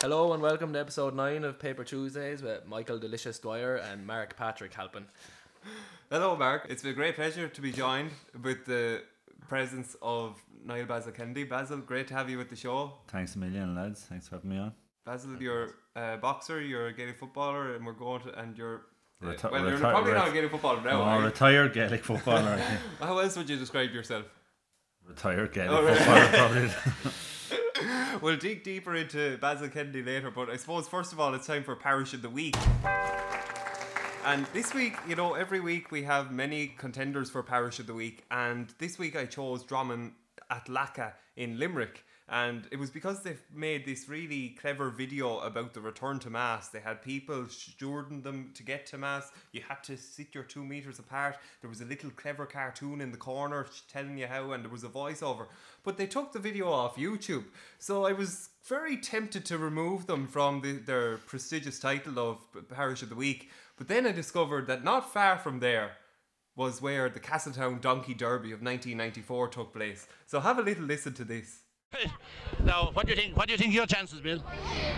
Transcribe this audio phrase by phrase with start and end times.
[0.00, 4.36] Hello and welcome to episode 9 of Paper Tuesdays with Michael Delicious Dwyer and Mark
[4.36, 5.06] Patrick Halpin.
[6.10, 6.66] Hello, Mark.
[6.68, 8.10] It's been a great pleasure to be joined
[8.42, 9.02] with the
[9.48, 11.44] presence of Niall Basil Kennedy.
[11.44, 12.92] Basil, great to have you with the show.
[13.08, 14.02] Thanks a million, lads.
[14.02, 14.72] Thanks for having me on.
[15.04, 18.82] Basil, you're a boxer, you're a Gaelic footballer, and we're going to, and you're.
[19.22, 21.02] uh, Reti- well, you're reti- probably not a Gaelic footballer now.
[21.02, 21.24] Are you?
[21.26, 22.56] retired Gaelic footballer.
[23.00, 24.26] How else would you describe yourself?
[25.06, 25.96] Retired Gaelic Oh, right.
[25.96, 27.12] footballer, probably.
[28.22, 31.62] We'll dig deeper into Basil Kennedy later, but I suppose first of all, it's time
[31.62, 32.56] for Parish of the Week.
[34.24, 37.94] And this week, you know, every week we have many contenders for Parish of the
[37.94, 40.12] Week, and this week I chose Drummond
[40.50, 42.04] at Lacca in Limerick.
[42.30, 46.68] And it was because they've made this really clever video about the return to Mass.
[46.68, 49.32] They had people stewarding them to get to Mass.
[49.52, 51.38] You had to sit your two meters apart.
[51.62, 54.84] There was a little clever cartoon in the corner telling you how, and there was
[54.84, 55.46] a voiceover.
[55.84, 57.44] But they took the video off YouTube.
[57.78, 63.02] So I was very tempted to remove them from the, their prestigious title of Parish
[63.02, 63.50] of the Week.
[63.78, 65.92] But then I discovered that not far from there
[66.56, 70.06] was where the Castletown Donkey Derby of 1994 took place.
[70.26, 71.60] So have a little listen to this.
[72.64, 73.36] Now, what do you think?
[73.36, 74.42] What do you think your chances, Bill?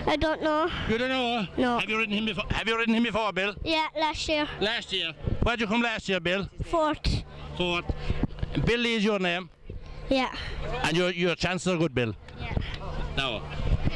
[0.07, 0.69] I don't know.
[0.89, 1.47] You don't know.
[1.57, 1.79] No.
[1.79, 2.45] Have you ridden him before?
[2.51, 3.55] Have you ridden him before, Bill?
[3.63, 4.49] Yeah, last year.
[4.61, 5.13] Last year.
[5.43, 6.49] Where'd you come last year, Bill?
[6.65, 7.23] Fourth.
[7.57, 7.85] Fourth.
[8.65, 9.49] Billy is your name,
[10.09, 10.35] Yeah.
[10.83, 12.15] and your your chances are good, Bill.
[12.41, 12.55] Yeah.
[13.17, 13.43] Now,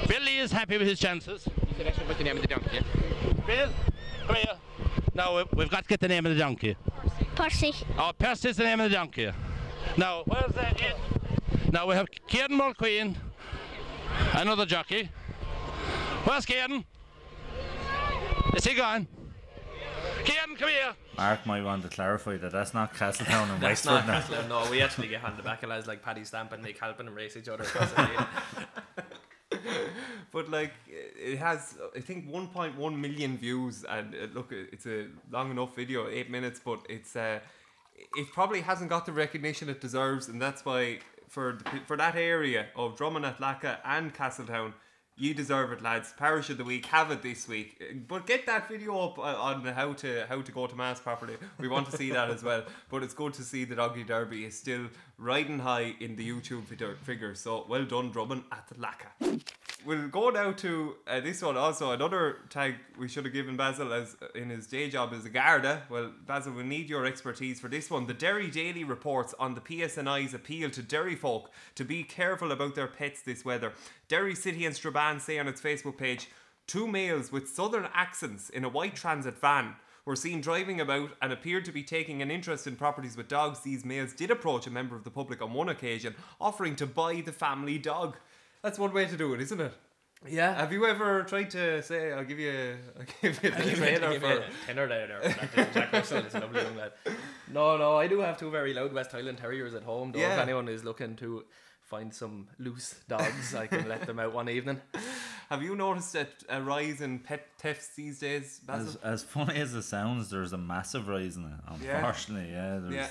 [0.07, 1.45] Billy is happy with his chances.
[1.47, 2.81] What's the name of the donkey?
[3.47, 3.71] Bill,
[4.27, 4.55] come here.
[5.15, 6.77] Now we- we've got to get the name of the donkey.
[7.35, 7.73] Percy.
[7.99, 9.31] Oh, Percy is the name of the donkey.
[9.97, 10.81] Now, where's that?
[11.75, 11.79] It?
[11.79, 13.17] Now we have Kieran Mulqueen,
[14.35, 15.11] another jockey.
[16.25, 16.85] Where's Kieran?
[18.55, 19.09] Is he gone?
[20.25, 20.95] Kieran, come here.
[21.17, 24.21] Mark might want to clarify that that's not Castletown and That's Wexford not now.
[24.21, 24.49] Castle.
[24.49, 27.17] No, we actually get handed back of lads like Paddy Stamp and Nick Halpin and
[27.17, 27.65] race each other.
[27.65, 28.27] across the field.
[30.33, 35.53] But like it has, I think 1.1 million views, and uh, look, it's a long
[35.53, 37.39] enough video, eight minutes, but it's uh,
[38.17, 40.99] it probably hasn't got the recognition it deserves, and that's why
[41.35, 44.73] for the, for that area of Drummond at Lacca and Castletown.
[45.17, 46.13] You deserve it, lads.
[46.17, 47.81] Parish of the week, have it this week.
[48.09, 51.37] But get that video up uh, on how to how to go to mass properly.
[51.59, 52.65] We want to see that as well.
[52.89, 56.65] But it's good to see the Doggy Derby is still riding high in the YouTube
[57.05, 57.35] figure-.
[57.35, 58.69] So well done, Drummond at.
[59.87, 61.91] We'll go now to uh, this one also.
[61.91, 65.29] Another tag we should have given Basil as uh, in his day job as a
[65.29, 65.83] Garda.
[65.91, 68.07] Well, Basil, we need your expertise for this one.
[68.07, 72.75] The Derry Daily reports on the PSNI's appeal to dairy folk to be careful about
[72.75, 73.75] their pets this weather.
[74.09, 76.31] Derry City and Strabane say on its Facebook page,
[76.67, 79.75] two males with southern accents in a white transit van
[80.07, 83.61] were seen driving about and appeared to be taking an interest in properties with dogs.
[83.61, 87.21] These males did approach a member of the public on one occasion, offering to buy
[87.21, 88.17] the family dog.
[88.65, 89.73] That's one way to do it, isn't it?
[90.27, 90.55] yeah.
[90.55, 94.19] Have you ever tried to say, "I'll give you, I'll give you the Give trailer
[94.19, 94.27] for"?
[94.39, 95.31] a tenner there, there.
[95.31, 96.93] for that Jack Russell is a lovely young lad.
[97.53, 100.13] No, no, I do have two very loud West Highland Terriers at home.
[100.13, 100.33] Though, Yeah.
[100.35, 101.45] if anyone is looking to
[101.83, 104.81] find some loose dogs, I can let them out one evening.
[105.51, 108.89] Have you noticed that a rise in pet thefts these days, Basil?
[108.89, 111.51] As, as funny as it sounds, there's a massive rise in it.
[111.85, 111.97] Yeah.
[111.99, 112.79] Unfortunately, yeah.
[112.79, 113.09] there's, Yeah.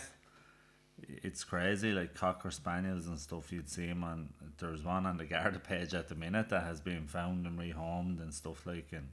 [1.07, 3.51] It's crazy, like cocker spaniels and stuff.
[3.51, 4.33] You'd see 'em on.
[4.57, 8.21] There's one on the Garda page at the minute that has been found and rehomed
[8.21, 8.91] and stuff like.
[8.91, 9.09] And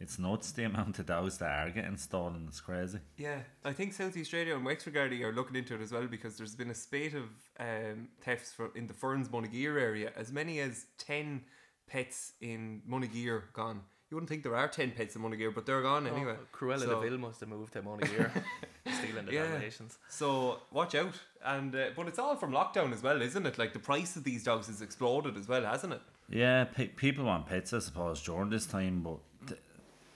[0.00, 2.46] it's nuts the amount of dogs that are getting stolen.
[2.48, 3.00] It's crazy.
[3.16, 6.06] Yeah, I think South East Radio and Wexford Gardaí are looking into it as well
[6.06, 7.28] because there's been a spate of
[7.58, 10.12] um, thefts for, in the Ferns Monageer area.
[10.16, 11.42] As many as 10
[11.88, 13.80] pets in Monageer gone.
[14.10, 16.34] You wouldn't think there are 10 pets in Monageer, but they're gone anyway.
[16.40, 18.30] Oh, Cruella So- de Vil must have moved to Monageer,
[18.98, 19.48] stealing the Yeah.
[19.48, 19.98] Dalmatians.
[20.08, 21.14] So watch out,
[21.44, 23.58] and uh, but it's all from lockdown as well, isn't it?
[23.58, 26.00] Like the price of these dogs has exploded as well, hasn't it?
[26.30, 29.58] Yeah, pe- people want pets, I suppose, during this time, but the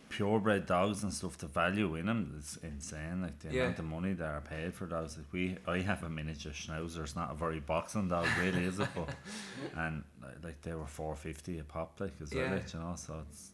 [0.09, 3.21] purebred dogs and stuff, the value in them is insane.
[3.23, 3.63] Like the Yeah.
[3.65, 5.19] amount of money that are paid for dogs.
[5.19, 7.03] Like we, I have a miniature schnauzer.
[7.03, 8.89] It's not a very boxing dog, really, is it?
[8.95, 9.11] But
[9.77, 12.55] and like- like they were four fifty a pop, like as well, Yeah.
[12.55, 12.95] like, you know.
[12.97, 13.51] So it's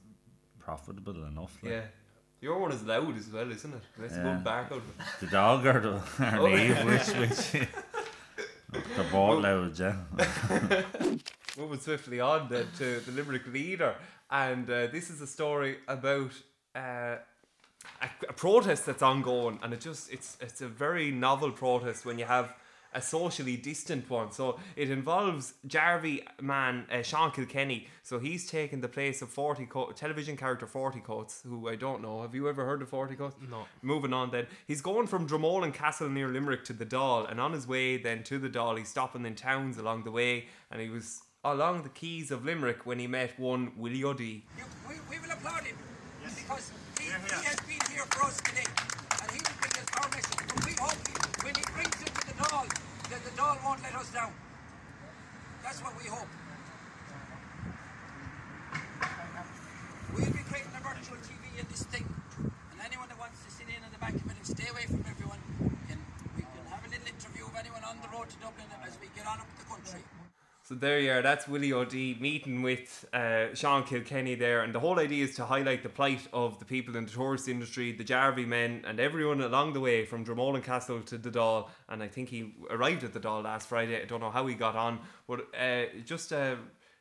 [0.69, 1.55] profitable enough.
[1.63, 1.73] Like.
[1.73, 1.87] Yeah.
[2.41, 3.85] Your one is loud as well, isn't it?
[3.99, 4.23] A Yeah.
[4.27, 4.83] good bark out.
[5.21, 5.95] The dog or the
[6.43, 6.87] or Oh.
[6.91, 7.69] Which which.
[8.99, 9.97] the ball loud, yeah.
[11.59, 13.95] Moving swiftly on then to the Limerick leader,
[14.31, 16.31] and uh, this is a story about
[16.77, 17.17] uh,
[18.07, 22.19] a, a protest that's ongoing, and it just it's it's a very novel protest when
[22.19, 22.47] you have
[22.95, 24.33] a socially distant one.
[24.33, 27.87] So it involves Jarvey man uh, Sean Kilkenny.
[28.03, 32.03] So he's taken the place of Forty Co- television character Forty Coats, who I don't
[32.03, 32.23] know.
[32.23, 33.37] Have you ever heard of Forty Coats?
[33.51, 33.67] No.
[33.83, 37.53] Moving on then, he's going from Dromoland Castle near Limerick to the Dáil, and on
[37.53, 40.89] his way then to the Dáil, he's stopping in towns along the way, and he
[40.89, 44.43] was along the quays of Limerick when he met one Willie O'Dea.
[44.89, 45.77] We, we will applaud him
[46.25, 48.67] because he, he has been here for us today
[49.23, 50.43] and he will bring us our message.
[50.49, 51.15] But we hope he,
[51.47, 52.65] when he brings it to the Dáil,
[53.13, 54.33] that the Dáil won't let us down.
[55.63, 56.33] That's what we hope.
[60.17, 62.09] We'll be creating a virtual TV in this thing,
[62.41, 64.89] and anyone that wants to sit in at the back of it and stay away
[64.89, 65.41] from everyone,
[65.93, 66.01] can,
[66.37, 69.13] we can have a little interview of anyone on the road to Dublin as we
[69.15, 69.58] get on up.
[70.69, 74.81] So there you are, that's Willie O'Dea meeting with uh, Sean Kilkenny there, and the
[74.81, 78.05] whole idea is to highlight the plight of the people in the tourist industry, the
[78.05, 81.71] Jarvey men, and everyone along the way from Dromoland Castle to the Dáil.
[81.89, 83.99] And I think he arrived at the Dáil last Friday.
[83.99, 86.59] I don't know how he got on, but uh, just a,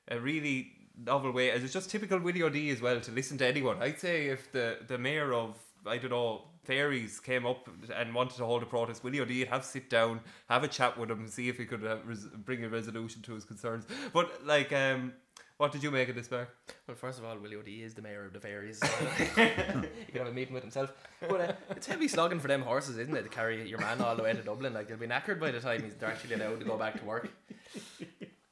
[0.08, 0.72] a really
[1.06, 1.52] novel way.
[1.52, 3.84] As it's just typical Willie O'Dea as well to listen to anyone.
[3.84, 8.36] I'd say if the, the mayor of, I don't know, Fairies came up and wanted
[8.36, 10.20] to hold a protest, Willie O'Dea have sit down,
[10.50, 13.34] have a chat with him, see if he could uh, res- bring a resolution to
[13.34, 13.86] his concerns.
[14.12, 15.14] But like, um,
[15.56, 16.54] what did you make of this, Mark?
[16.86, 18.80] Well, first of all, Willie O'Dea is the mayor of the fairies.
[18.84, 20.92] So you can have a meeting with himself.
[21.22, 24.16] But uh, it's heavy slogging for them horses, isn't it, to carry your man all
[24.18, 24.74] the way to Dublin?
[24.74, 27.06] Like they'll be knackered by the time he's they're actually allowed to go back to
[27.06, 27.32] work.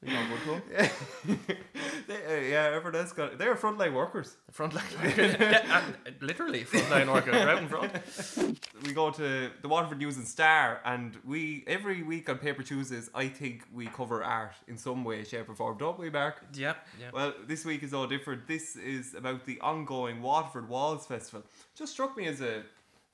[0.06, 0.62] You know, good
[2.08, 3.40] they, uh, yeah, everyone's got.
[3.40, 4.36] They're frontline workers.
[4.46, 5.22] The front line worker.
[5.40, 7.92] yeah, uh, literally front line worker out in front.
[8.86, 13.10] We go to the Waterford News and Star, and we every week on Paper Tuesdays,
[13.16, 16.46] I think we cover art in some way, shape, or form, don't we, Mark?
[16.54, 16.88] Yep.
[17.00, 17.10] Yeah.
[17.12, 18.48] Well, this week is all different.
[18.48, 21.44] This is about the ongoing Waterford Walls Festival.
[21.76, 22.64] Just struck me as a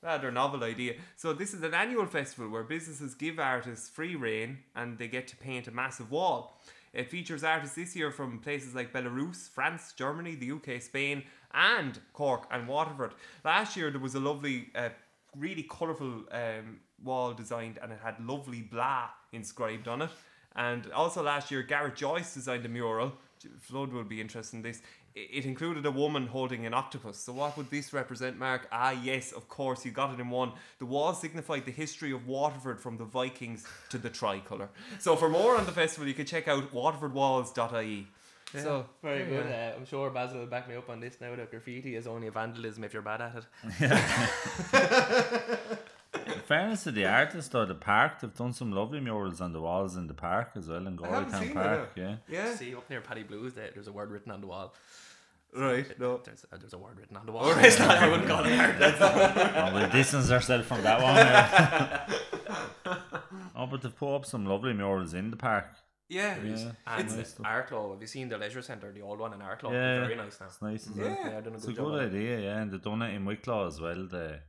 [0.02, 0.94] rather novel idea.
[1.16, 5.28] So this is an annual festival where businesses give artists free reign and they get
[5.28, 6.60] to paint a massive wall.
[6.92, 11.24] It features artists this year from places like Belarus, France, Germany, the UK, Spain,
[11.54, 13.14] and Cork and Waterford.
[13.44, 14.90] Last year there was a lovely, uh,
[15.36, 20.10] really colourful um, wall designed and it had lovely blah inscribed on it.
[20.54, 23.12] And also last year Garrett Joyce designed a mural.
[23.60, 24.82] Flood will be interested in this.
[25.14, 27.18] I- It included a woman holding an octopus.
[27.18, 28.66] So what would this represent, Mark?
[28.72, 30.52] Ah, yes, of course, you got it in one.
[30.78, 34.68] The wall signified the history of Waterford from the Vikings to the tricolour.
[34.98, 38.06] So for more on the festival, you can check out waterfordwalls.ie.
[38.54, 39.46] So Very good.
[39.46, 42.28] Uh, I'm sure Basil will back me up on this now that graffiti is only
[42.28, 43.46] vandalism if you're bad at it.
[44.72, 45.58] In
[46.52, 49.96] fairness to the artists, though, the park, they've done some lovely murals on the walls
[49.96, 51.94] in the park as well, in haven't Goreytown Park.
[51.94, 52.00] that.
[52.02, 52.16] Yeah.
[52.28, 54.74] yeah, See up near Paddy Blues, there, there's a word written on the wall.
[55.54, 55.86] right.
[55.98, 56.20] No.
[56.24, 57.50] There's, uh, there's a word written on the wall.
[57.58, 58.76] It's not- I wouldn't call it art.
[58.80, 61.16] Oh, we'll distance ourselves from that one.
[61.16, 62.06] yeah.
[63.56, 65.66] oh, but they've put up some lovely murals in the park.
[66.08, 66.72] Yeah, Yeah.
[66.86, 67.46] And Nice stuff.
[67.46, 69.72] Arklow, have you seen the leisure centre, the old one in Arklow?
[69.72, 70.00] Yeah.
[70.00, 70.46] Very nice now.
[70.46, 71.12] It's nice, isn't Yeah.
[71.12, 71.18] it?
[71.32, 72.58] Yeah, done a It's good a good idea, yeah.
[72.60, 74.06] And they've done it in Wicklow as well.
[74.06, 74.40] The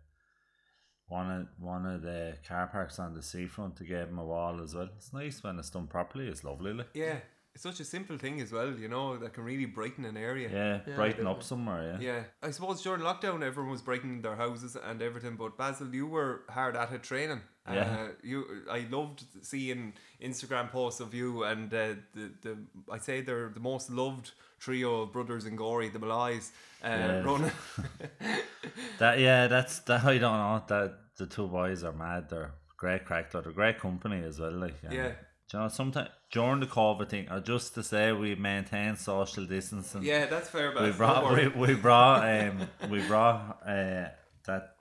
[1.08, 4.62] one of one of the car parks on the seafront to give them a wall
[4.62, 4.90] as well.
[4.98, 6.28] It's nice when it's done properly.
[6.28, 6.74] It's lovely.
[6.74, 6.90] Like.
[6.94, 7.18] yeah.
[7.56, 10.50] It's such a simple thing as well, you know, that can really brighten an area.
[10.52, 12.00] Yeah, brighten up somewhere.
[12.02, 12.14] Yeah.
[12.14, 15.36] Yeah, I suppose during lockdown everyone was breaking their houses and everything.
[15.36, 17.42] But Basil, you were hard at it training.
[17.72, 17.82] Yeah.
[17.82, 22.58] Uh, you, I loved seeing Instagram posts of you and uh, the the.
[22.92, 26.52] I say they're the most loved trio of brothers in Gorey, the Malloys,
[26.84, 27.22] uh, Yeah.
[27.24, 27.52] running.
[29.00, 30.04] That yeah, that's that.
[30.06, 32.30] I don't know that the two boys are mad.
[32.30, 33.32] They're great crack.
[33.32, 34.52] They're great company as well.
[34.52, 34.90] Like Yeah.
[34.92, 39.46] do you know, sometimes during the COVID thing, or just to say we maintain social
[39.46, 40.04] distancing.
[40.04, 40.74] yeah, that's fair.
[40.80, 44.10] we brought we, we brought um we brought uh
[44.48, 44.76] that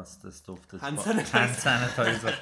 [0.00, 1.30] what's the stuff that's Hand sanitizer.
[1.38, 2.34] hand sanitizer.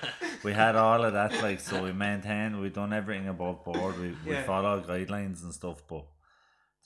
[0.44, 4.08] we had all of that like so we maintained we done everything above board we,
[4.24, 4.44] we Yeah.
[4.44, 6.04] follow guidelines and stuff but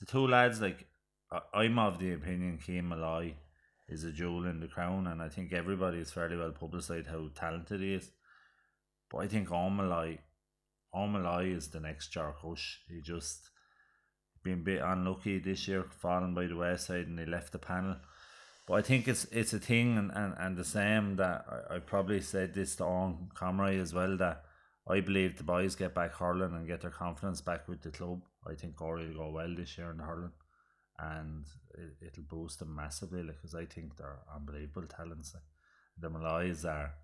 [0.01, 0.87] the two lads like
[1.31, 3.35] I, I'm of the opinion Keane Malloy
[3.89, 7.29] is a jewel in the crown and I think everybody is fairly well publicised how
[7.35, 8.11] talented he is
[9.11, 13.51] but I think Owen Malloy is the next Jark Hush he just
[14.43, 17.97] been a bit unlucky this year, falling by the wayside, and he left the panel.
[18.73, 22.21] I think it's it's a thing, and, and, and the same that I, I probably
[22.21, 24.45] said this to Owen Comrie as well that
[24.89, 28.23] I believe the boys get back hurling and get their confidence back with the club.
[28.47, 30.33] I think Gorey will go well this year in hurling,
[30.99, 35.35] and it, it'll boost them massively because I think they're unbelievable talents.
[35.99, 36.95] The Malloys are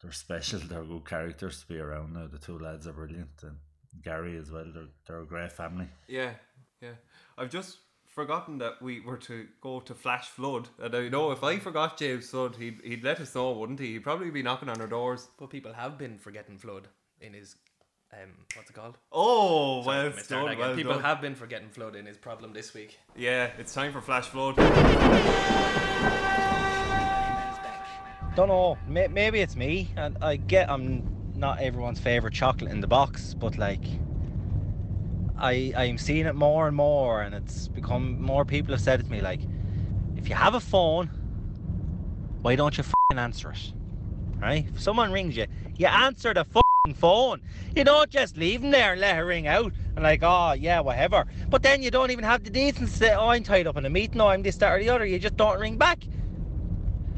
[0.00, 0.60] they're special.
[0.68, 2.26] They're good characters to be around now.
[2.26, 3.56] The two lads are brilliant, and
[4.02, 4.66] Gary as well.
[4.72, 5.88] They're they're a great family.
[6.08, 6.32] Yeah,
[6.80, 6.94] yeah.
[7.36, 7.78] I've just
[8.10, 11.96] forgotten that we were to go to Flash Flood, and I know if I forgot
[11.98, 13.92] James Flood, he'd he'd let us know, wouldn't he?
[13.94, 15.28] He'd probably be knocking on our doors.
[15.38, 16.88] But people have been forgetting Flood
[17.20, 17.56] in his,
[18.12, 18.98] um, what's it called?
[19.12, 20.58] Oh, Sorry, well let me done, again.
[20.58, 21.02] well people done.
[21.02, 22.98] have been forgetting Flood in his problem this week.
[23.16, 24.56] Yeah, it's time for Flash Flood.
[28.36, 28.78] Don't know.
[28.86, 31.02] May- maybe it's me, and I get I'm
[31.36, 33.82] not everyone's favorite chocolate in the box, but like,
[35.40, 39.04] I I'm seeing it more and more, and it's become more people have said it
[39.04, 39.40] to me like,
[40.16, 41.06] if you have a phone,
[42.42, 42.84] why don't you
[43.16, 43.72] answer it?
[44.38, 44.66] Right?
[44.72, 47.42] If someone rings you, you answer the phone.
[47.76, 50.80] You don't just leave them there and let her ring out and like, oh yeah,
[50.80, 51.26] whatever.
[51.48, 53.84] But then you don't even have the decency to say, oh I'm tied up in
[53.84, 55.04] a meeting, oh I'm this, that, or the other.
[55.04, 56.02] You just don't ring back.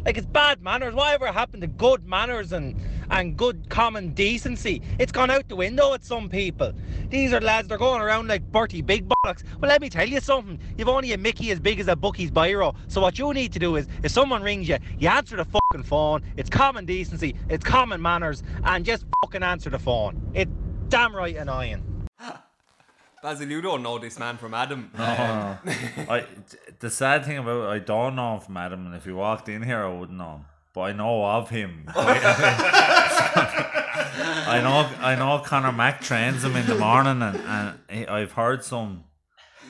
[0.04, 0.94] Like it's bad manners.
[0.94, 2.76] Whatever happened to good manners and
[3.10, 4.82] and good common decency?
[4.98, 6.72] It's gone out the window with some people.
[7.12, 7.68] These are lads.
[7.68, 9.44] They're going around like Bertie Big Bollocks.
[9.60, 10.58] Well, let me tell you something.
[10.78, 12.74] You've only a Mickey as big as a Bucky's biro.
[12.88, 15.82] So what you need to do is, if someone rings you, you answer the fucking
[15.82, 16.22] phone.
[16.38, 17.36] It's common decency.
[17.50, 20.22] It's common manners, and just fucking answer the phone.
[20.32, 20.50] It's
[20.88, 22.08] damn right annoying.
[23.22, 24.90] Basil, you don't know this man from Adam.
[24.96, 25.72] No, no.
[26.08, 26.24] I,
[26.78, 29.50] the sad thing about it, I don't know him from Adam, and if he walked
[29.50, 30.44] in here, I wouldn't know him.
[30.72, 31.90] But I know of him.
[34.18, 38.32] I know, I know Connor Mack trains him in the morning, and, and he, I've
[38.32, 39.04] heard some.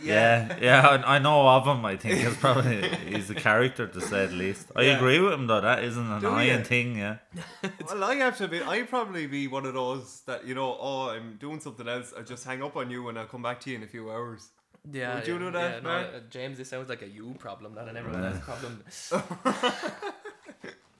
[0.02, 1.84] Yeah, yeah, I, I know of him.
[1.84, 4.66] I think he's probably he's a character to say the least.
[4.74, 4.96] I Yeah.
[4.96, 5.60] agree with him though.
[5.60, 6.64] That isn't an Do annoying you?
[6.64, 6.96] thing.
[6.98, 7.18] Yeah,
[7.88, 8.60] Well, I have to be.
[8.62, 10.76] I'd probably be one of those that you know.
[10.80, 12.12] Oh, I'm doing something else.
[12.18, 14.10] I just hang up on you and I'll come back to you in a few
[14.10, 14.48] hours.
[14.90, 17.36] Yeah, Would you yeah, do that, yeah, no, uh, James, this sounds like a you
[17.38, 18.82] problem, not an everyone else problem.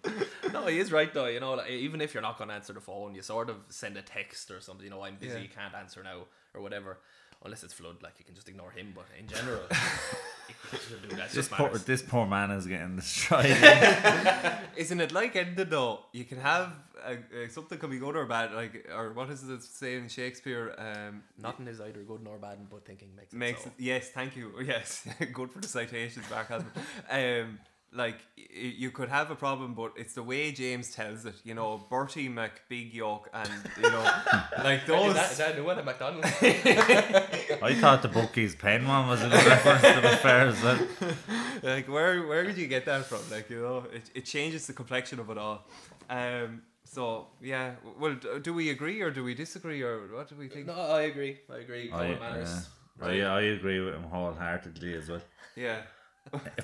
[0.52, 1.26] no, he is right though.
[1.26, 3.56] You know, like, even if you're not going to answer the phone, you sort of
[3.68, 4.84] send a text or something.
[4.84, 5.46] You know, I'm busy, Yeah.
[5.54, 6.22] can't answer now,
[6.54, 6.98] or whatever.
[7.44, 8.92] Unless it's flood, like you can just ignore him.
[8.94, 9.62] But in general,
[10.72, 11.30] you should do that.
[11.32, 13.46] this poor, this poor man is getting destroyed.
[14.76, 16.04] Isn't it like ended though?
[16.12, 16.72] You can have
[17.04, 18.52] a, a, something can be good or bad.
[18.54, 20.72] Like or what is it saying in Shakespeare?
[20.78, 23.68] Um, Nothing is either good nor bad, but thinking makes it makes so.
[23.70, 24.52] it, yes, thank you.
[24.64, 27.42] Yes, good for the citations, back Hasman.
[27.42, 27.58] um,
[27.94, 31.34] like you could have a problem, but it's the way James tells it.
[31.44, 34.00] You know, Bertie Mc Big York, and you know,
[34.64, 35.14] like Is those.
[35.14, 36.26] that, is that a new one at McDonald's?
[36.42, 40.78] I thought the bookies pen one was a reference to the fair as well.
[41.62, 43.20] like where where did you get that from?
[43.30, 45.66] Like you know, it, it changes the complexion of it all.
[46.08, 46.62] Um.
[46.84, 50.66] So yeah, well, do we agree or do we disagree or what do we think?
[50.66, 51.38] no, I agree.
[51.50, 51.90] I agree.
[51.92, 52.68] I, Common manners.
[53.00, 53.32] yeah.
[53.32, 55.22] I, I agree with him wholeheartedly as well.
[55.56, 55.80] Yeah.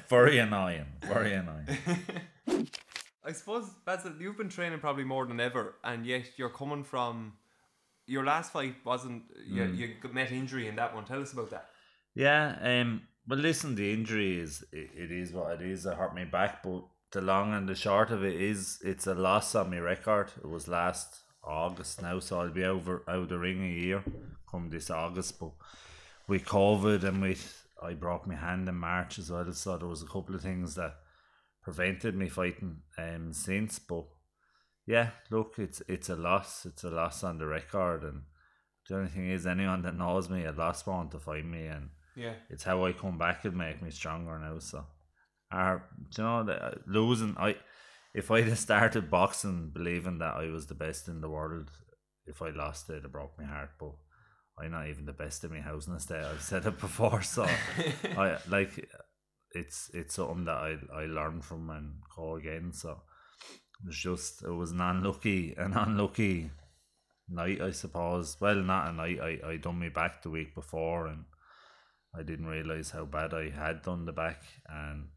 [0.08, 0.86] Very annoying.
[1.02, 1.66] Very annoying.
[3.24, 7.34] I suppose Basil, you've been training probably more than ever, and yet you're coming from
[8.06, 11.04] your last fight wasn't you, you met injury in that one.
[11.04, 11.68] Tell us about that.
[12.14, 15.84] Yeah, um, well, listen, the injury is it, it is what it is.
[15.84, 19.14] It hurt me back, but the long and the short of it is it's a
[19.14, 20.32] loss on my record.
[20.38, 24.04] It was last August now, so I'll be over out of the ring a year
[24.50, 25.38] come this August.
[25.38, 25.52] But
[26.26, 30.02] with COVID and with I broke my hand in March as well, so there was
[30.02, 30.94] a couple of things that
[31.62, 33.78] prevented me fighting um since.
[33.78, 34.06] But
[34.86, 36.66] yeah, look, it's it's a loss.
[36.66, 38.22] It's a loss on the record, and
[38.88, 42.34] the only thing is, anyone that knows me, a loss won't define me, and Yeah.
[42.48, 44.58] it's how I come back and make me stronger now.
[44.60, 44.86] So,
[45.52, 45.80] do
[46.16, 47.56] you know, uh, losing, I
[48.14, 51.70] if I'd have started boxing believing that I was the best in the world,
[52.26, 53.70] if I lost it, it broke my heart.
[53.78, 53.92] But
[54.60, 56.24] I'm not even the best in my house in the state.
[56.24, 57.46] I've said it before, so
[58.16, 58.88] I like
[59.52, 62.72] it's it's something that I I learn from and go again.
[62.72, 63.02] So
[63.86, 66.50] it's just it was an unlucky an unlucky
[67.28, 68.36] night, I suppose.
[68.40, 69.20] Well, not a night.
[69.20, 71.24] I I done me back the week before and.
[72.18, 75.08] I didn't realize how bad I had done the back, and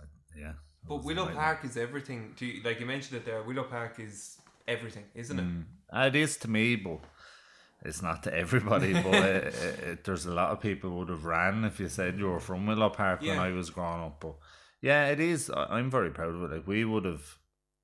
[0.00, 0.06] uh,
[0.38, 0.52] yeah.
[0.88, 1.26] But Willow.
[1.26, 2.34] Park is everything.
[2.36, 3.42] Do you, like you mentioned it there.
[3.42, 4.38] Willow Park is
[4.68, 5.42] everything, isn't it?
[5.42, 5.64] Mm.
[5.92, 7.00] Uh, It is to me, but
[7.84, 8.92] it's not to everybody.
[9.02, 12.18] but it, it, it, there's a lot of people would have ran if you said
[12.18, 14.20] you were from Willow Park when I was growing up.
[14.20, 14.36] But
[14.82, 15.50] yeah, it is.
[15.50, 16.54] I- I'm very proud of it.
[16.56, 17.38] Like we would have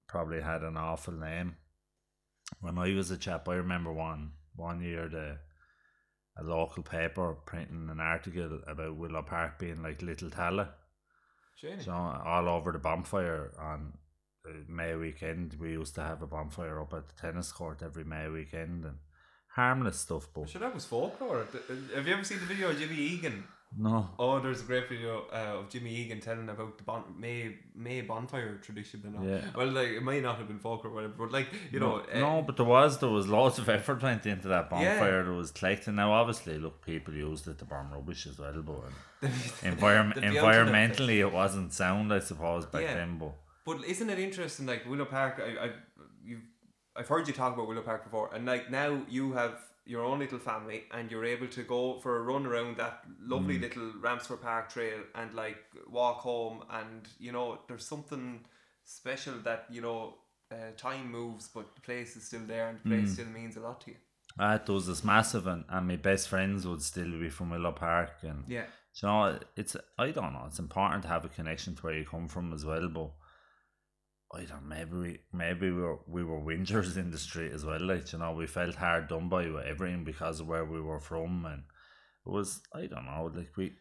[0.08, 1.56] probably had an awful name
[2.60, 3.48] when I was a chap.
[3.48, 5.38] I remember one one year the
[6.38, 10.68] a local paper printing an article about Willow Park being like Little Tala.
[11.56, 11.80] Shane.
[11.80, 13.94] So all over the bonfire on
[14.68, 18.28] May weekend, we used to have a bonfire up at the tennis court every May
[18.28, 18.96] weekend and
[19.56, 20.28] harmless stuff.
[20.34, 21.46] But Sure, that was folklore.
[21.94, 23.44] Have you ever seen the video of Jimmy Egan?
[23.78, 27.56] no, Oh, there's a great video uh, of Jimmy Egan telling about the bon- May
[27.74, 29.24] May bonfire tradition and all.
[29.24, 29.40] Yeah.
[29.56, 32.02] Well, like it might not have been folklore, or whatever, but like you know, no,
[32.14, 34.70] uh, no, but there was there was lots of effort went into that Yeah.
[34.98, 35.24] bonfire.
[35.24, 35.96] There was collecting.
[35.96, 38.84] Now, obviously, look, people used it to burn rubbish as well, but
[39.74, 40.48] environment The beauty of it.
[40.48, 42.94] environmentally, it wasn't sound, I suppose, back Yeah.
[42.94, 43.18] then.
[43.18, 43.32] But
[43.64, 44.66] But isn't it interesting?
[44.66, 45.70] Like Willow Park, I, I,
[46.24, 46.46] you've,
[46.98, 50.18] I've heard you talk about Willow Park before, and like now you have your own
[50.18, 54.42] little family, and you're able to go for a run around that lovely little Ramsfort
[54.42, 58.40] Park trail, and like walk home, and you know, there's something
[58.84, 60.14] special that you know,
[60.50, 63.60] uh, time moves, but the place is still there, and the place still means a
[63.60, 63.96] lot to you.
[64.38, 64.88] Ah, it does.
[64.88, 68.66] It's massive, and, and my best friends would still be from Willow Park, and Yeah.
[69.00, 70.44] you know, it's I don't know.
[70.46, 73.10] It's important to have a connection to where you come from as well, but
[74.34, 74.68] I don't.
[74.68, 77.80] Maybe we maybe we were we were whingers in the street as well.
[77.80, 81.00] Like you know, we felt hard done by with everything because of where we were
[81.00, 81.62] from, and
[82.26, 83.30] it was I don't know.
[83.34, 83.72] Like we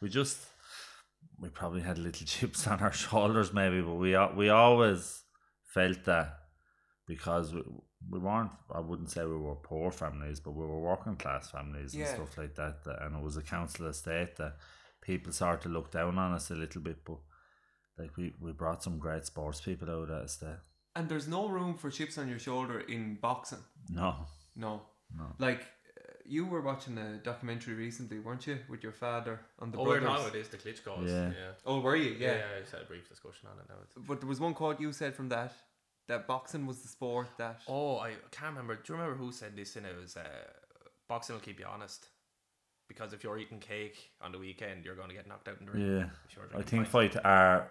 [0.00, 0.38] we just
[1.38, 5.22] we probably had little chips on our shoulders, maybe, but we we always
[5.74, 6.34] felt that
[7.06, 7.62] because we,
[8.10, 8.52] we weren't.
[8.74, 12.38] I wouldn't say we were poor families, but we were working class families and stuff
[12.38, 12.84] like that.
[12.84, 14.56] that- And it was a council estate that
[15.02, 17.18] people started to look down on us a little bit, but
[18.00, 20.56] like we, we brought some great sports people out of that estate.
[20.96, 23.64] And there's no room for chips on your shoulder in boxing.
[23.90, 24.14] No,
[24.56, 24.82] No.
[25.16, 25.24] No.
[25.38, 29.78] Like uh, you were watching a documentary recently, weren't you, with your father on the
[29.78, 30.08] Oh, we're brothers?
[30.08, 31.10] talking about this, the Klitschko's.
[31.10, 31.28] Yeah.
[31.30, 31.52] Yeah.
[31.66, 32.12] Oh, were you?
[32.18, 32.42] Yeah, Yeah.
[32.56, 33.76] I just had a brief discussion on it now.
[33.84, 35.52] It's- But there was one quote you said from that
[36.08, 37.60] that boxing was the sport that.
[37.68, 38.74] Oh, I can't remember.
[38.76, 39.76] Do you remember who said this?
[39.76, 40.22] And it was uh,
[41.08, 42.08] boxing will keep you honest.
[42.88, 45.66] Because if you're eating cake on the weekend, you're going to get knocked out in
[45.66, 45.96] the ring.
[45.98, 46.08] yeah.
[46.58, 47.62] I think fight uh,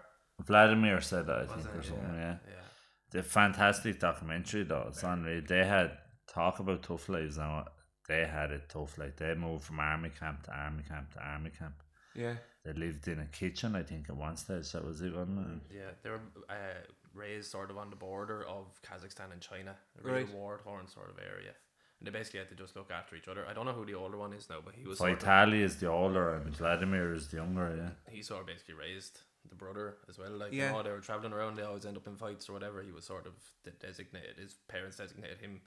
[0.46, 1.78] Vladimir said that, I Was think, it?
[1.78, 2.36] or something, yeah.
[2.46, 2.64] yeah.
[3.10, 4.86] The fantastic documentary though.
[4.88, 5.42] It's unreal.
[5.46, 5.98] They had
[6.32, 7.66] talk about tough lives now.
[8.08, 8.98] They had it tough.
[8.98, 11.74] Like they moved from army camp to army camp to army camp.
[12.14, 12.34] Yeah.
[12.64, 14.70] They lived in a kitchen, I think, at one stage.
[14.72, 15.76] That was it, wasn't it?
[15.76, 16.54] Yeah, they were uh,
[17.14, 20.34] raised sort of on the border of Kazakhstan and China, a real Right.
[20.34, 21.52] war torn sort of area.
[21.98, 23.46] And they basically had to just look after each other.
[23.48, 25.76] I don't know who the older one is now, but he was sort of, is
[25.76, 27.74] the older and Vladimir is the younger.
[27.76, 28.12] Yeah.
[28.12, 30.30] he sort of basically raised the brother as well.
[30.32, 30.68] Like, Yeah.
[30.70, 32.82] you know, they were traveling around, they always end up in fights or whatever.
[32.82, 33.32] He was sort of
[33.64, 35.60] de- designated, his parents designated him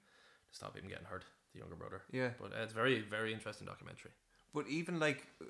[0.49, 2.03] to stop him getting hurt, the younger brother.
[2.11, 2.31] Yeah.
[2.39, 4.11] But uh, it's very, very interesting documentary.
[4.53, 5.45] But even like, uh,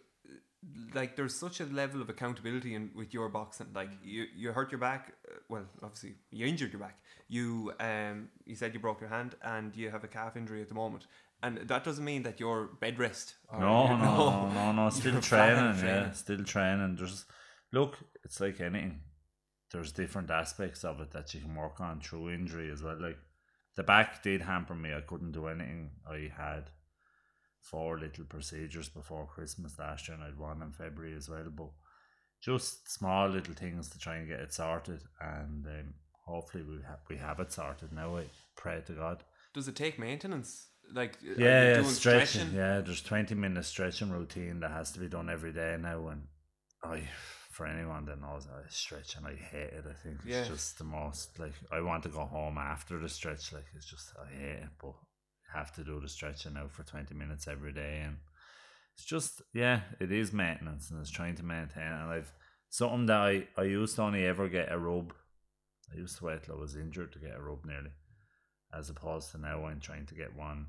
[0.93, 3.67] like there's such a level of accountability in with your boxing.
[3.75, 5.13] Like you, you hurt your back.
[5.29, 6.99] uh, Well, obviously you injured your back.
[7.27, 10.69] You, um, you said you broke your hand and you have a calf injury at
[10.69, 11.05] the moment.
[11.41, 13.35] And that doesn't mean that you're bed rest.
[13.49, 14.15] or No, you're- no,
[14.47, 14.89] no, no, no.
[14.89, 16.03] Still You're flat out training, training.
[16.05, 16.11] yeah.
[16.13, 16.95] Still training.
[16.95, 17.25] There's
[17.73, 19.01] look, it's like anything.
[19.71, 22.97] There's different aspects of it that you can work on through injury as well.
[23.01, 23.17] Like
[23.75, 24.93] the back did hamper me.
[24.93, 25.89] I couldn't do anything.
[26.07, 26.69] I had
[27.59, 31.49] four little procedures before Christmas last year, and I'd one in February as well.
[31.49, 31.71] But
[32.39, 35.93] just small little things to try and get it sorted, and um,
[36.25, 38.17] hopefully we have we have it sorted now.
[38.17, 39.23] I pray to God.
[39.53, 40.67] Does it take maintenance?
[40.93, 42.53] Like Yeah, yeah, doing stretching.
[42.53, 46.27] Yeah, there's twenty minute stretching routine that has to be done every day now, and
[46.83, 47.03] I,
[47.53, 49.85] for anyone that knows, I stretch and I hate it.
[49.89, 50.45] I think it's Yeah.
[50.45, 53.53] just the most like I want to go home after the stretch.
[53.53, 54.95] Like it's just I hate it, but
[55.53, 58.17] I have to do the stretching now for twenty minutes every day, and
[58.95, 61.83] it's just yeah, it is maintenance and it's trying to maintain.
[61.83, 62.33] And I've
[62.69, 65.13] something that I I used to only ever get a rub.
[65.93, 67.91] I used to wait till I was injured to get a rub nearly
[68.75, 70.65] as opposed to now I'm trying to get one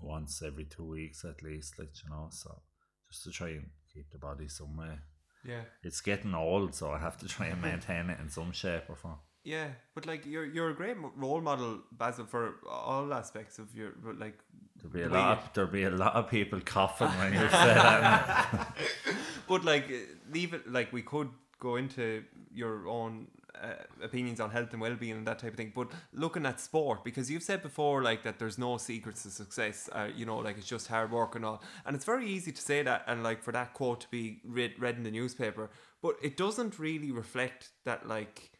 [0.00, 2.62] once every two weeks at least, like you know, so
[3.10, 5.02] just to try and keep the body somewhere.
[5.46, 5.62] Yeah.
[5.82, 8.96] It's getting old, so I have to try and maintain it in some shape or
[8.96, 9.18] form.
[9.44, 13.92] Yeah, but like you're you're a great role model, Basil, for all aspects of your
[14.18, 14.38] like.
[14.76, 15.38] There'll be a the lot.
[15.38, 18.76] Of, there'll be a lot of people coughing when you say that.
[19.48, 19.88] but like,
[20.32, 20.70] leave it.
[20.70, 21.30] Like we could
[21.60, 23.28] go into your own
[23.62, 25.72] uh, opinions on health and well-being and that type of thing.
[25.74, 29.88] But looking at sport, because you've said before, like that, there's no secrets to success.
[29.92, 31.62] Uh, you know, like it's just hard work and all.
[31.84, 34.72] And it's very easy to say that, and like for that quote to be read
[34.78, 35.70] read in the newspaper,
[36.02, 38.06] but it doesn't really reflect that.
[38.06, 38.50] Like,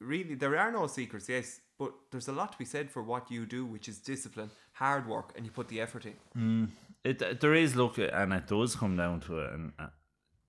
[0.00, 1.28] really, there are no secrets.
[1.28, 1.60] Yes.
[1.76, 5.08] But there's a lot to be said for what you do, which is discipline, hard
[5.08, 6.68] work, and you put the effort in.
[7.02, 9.88] It it- there is look, and it does come down to it, and uh,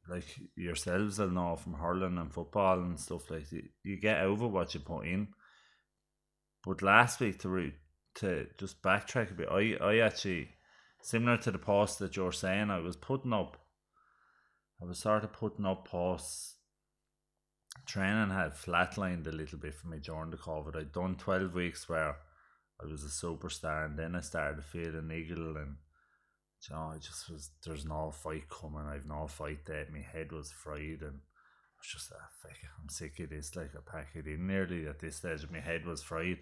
[0.09, 4.47] like yourselves will know from hurling and football and stuff like you, you get over
[4.47, 5.29] what you put in.
[6.63, 7.73] But last week to re,
[8.15, 10.49] to just backtrack a bit, I I actually
[11.01, 13.57] similar to the post that you're saying, I was putting up.
[14.81, 16.55] I was sort of putting up posts.
[17.85, 20.75] Training had flatlined a little bit for me during the COVID.
[20.75, 22.17] I'd done twelve weeks where
[22.81, 25.75] I was a superstar, and then I started to feel an eagle and
[26.69, 29.87] you know, I just was there's no fight coming, I've no fight there.
[29.91, 33.55] My head was fried and I was just ah fuck it, I'm sick of this,
[33.55, 36.39] like I pack it in nearly at this stage my head was fried.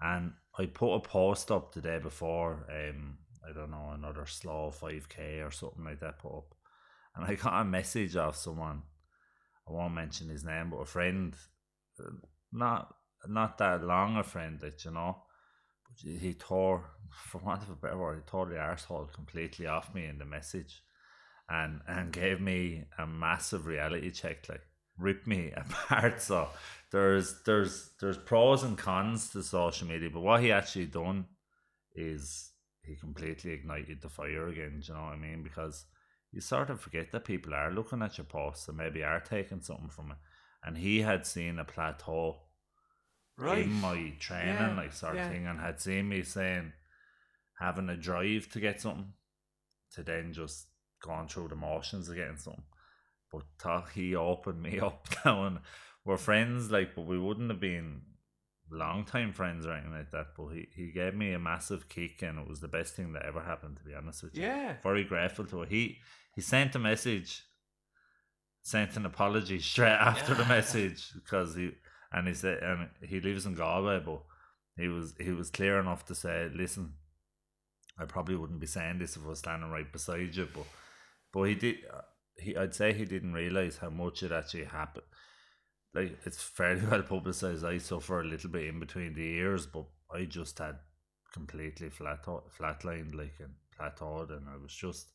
[0.00, 4.70] And I put a post up the day before, um, I don't know, another slow
[4.70, 6.54] five K or something like that put up.
[7.14, 8.82] And I got a message off someone,
[9.66, 11.34] I won't mention his name, but a friend
[11.98, 12.10] uh,
[12.52, 12.94] not
[13.28, 15.16] not that long a friend that you know
[16.02, 20.06] he tore, for want of a better word, he tore the arsehole completely off me
[20.06, 20.82] in the message
[21.48, 24.62] and and gave me a massive reality check, like
[24.98, 26.20] ripped me apart.
[26.20, 26.48] So
[26.92, 31.26] there's there's there's pros and cons to social media, but what he actually done
[31.94, 34.80] is he completely ignited the fire again.
[34.80, 35.42] Do you know what I mean?
[35.42, 35.86] Because
[36.32, 39.60] you sort of forget that people are looking at your posts and maybe are taking
[39.60, 40.18] something from it.
[40.64, 42.36] And he had seen a plateau
[43.38, 43.58] Right.
[43.64, 45.26] in my training, Yeah, like sort yeah.
[45.26, 46.72] of thing, and had seen me saying
[47.58, 49.12] having a drive to get something,
[49.92, 50.68] to then just
[51.02, 52.64] going through the motions of getting something.
[53.30, 55.58] But thought he opened me up now, and
[56.04, 58.02] we're friends, like, but we wouldn't have been
[58.70, 60.28] long time friends or anything like that.
[60.36, 63.24] But he, he gave me a massive kick, and it was the best thing that
[63.26, 63.76] ever happened.
[63.78, 64.76] To be honest with you, Yeah.
[64.82, 65.68] very grateful to it.
[65.68, 65.98] He
[66.34, 67.42] he sent a message,
[68.62, 71.72] sent an apology straight after the message because he
[72.12, 74.22] and he said and he lives in Galway, but
[74.76, 76.94] he was he was clear enough to say, listen,
[77.98, 80.66] I probably wouldn't be saying this if I was standing right beside you, but
[81.32, 81.76] but he did.
[81.92, 82.02] Uh,
[82.38, 85.06] he I'd say he didn't realize how much it actually happened.
[85.94, 87.64] Like it's fairly well publicized.
[87.64, 90.76] I suffer a little bit in between the ears, but I just had
[91.32, 95.12] completely flat flatlined, like and plateaued, and I was just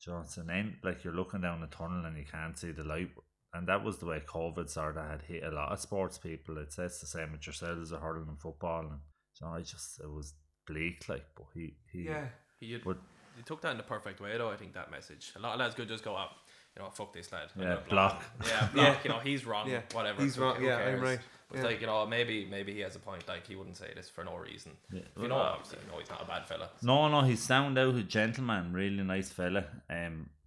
[0.00, 0.46] Johnson.
[0.46, 3.10] Then like you're looking down the tunnel and you can't see the light,
[3.54, 6.58] and that was the way COVID sort of had hit a lot of sports people.
[6.58, 9.00] It's it's the same with yourselves, as a hurling and football, and
[9.34, 10.34] so I just it was
[10.66, 11.24] bleak, like.
[11.36, 12.26] But he he Yeah.
[12.60, 12.98] He, But-
[13.36, 14.50] he took that in the perfect way, though.
[14.50, 15.32] I think that message.
[15.36, 16.32] A lot of lads could just go up,
[16.76, 17.48] you know, fuck this lad.
[17.56, 18.22] Yeah, gonna block.
[18.22, 18.30] him.
[18.46, 19.04] Yeah, block.
[19.04, 19.68] You know, he's wrong.
[19.70, 20.22] Yeah, Whatever.
[20.22, 21.64] he's wrong, who yeah, I'm right, But yeah.
[21.64, 23.26] like you know, maybe maybe he has a point.
[23.26, 24.72] Like he wouldn't say this for no reason.
[24.92, 25.00] Yeah.
[25.20, 26.68] You know, obviously, you know, he's not a bad fella.
[26.82, 29.64] No, no, he's sound out, a gentleman, really nice fella.
[29.88, 30.41] Um, but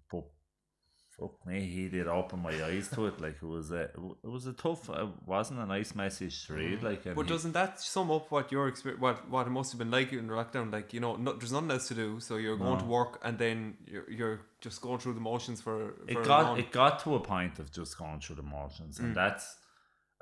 [1.20, 3.22] fuck me, he did open my eyes to it.
[3.22, 6.84] Like it was a, it was a tough, it wasn't a nice message to read.
[6.84, 9.92] Like, But doesn't that sum up what your experience, what what it must have been
[9.92, 10.72] like in lockdown?
[10.72, 12.92] Like you know, no, there's nothing else to do, so you're going to No.
[12.92, 15.94] work and then you're, you're just going through the motions for.
[16.06, 19.00] for it a got it got to a point of just going through the motions,
[19.00, 19.16] and Mm.
[19.16, 19.56] that's,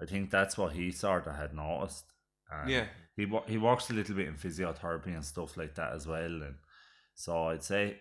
[0.01, 2.06] I think that's what he sort of had noticed.
[2.51, 2.86] And Yeah.
[3.15, 6.56] he he works a little bit in physiotherapy and stuff like that as well, and
[7.15, 7.99] so I'd say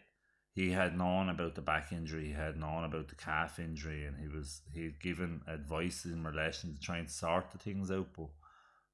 [0.55, 4.17] he had known about the back injury, he had known about the calf injury, and
[4.19, 8.29] he was he'd given advice in relation to trying to sort the things out, but.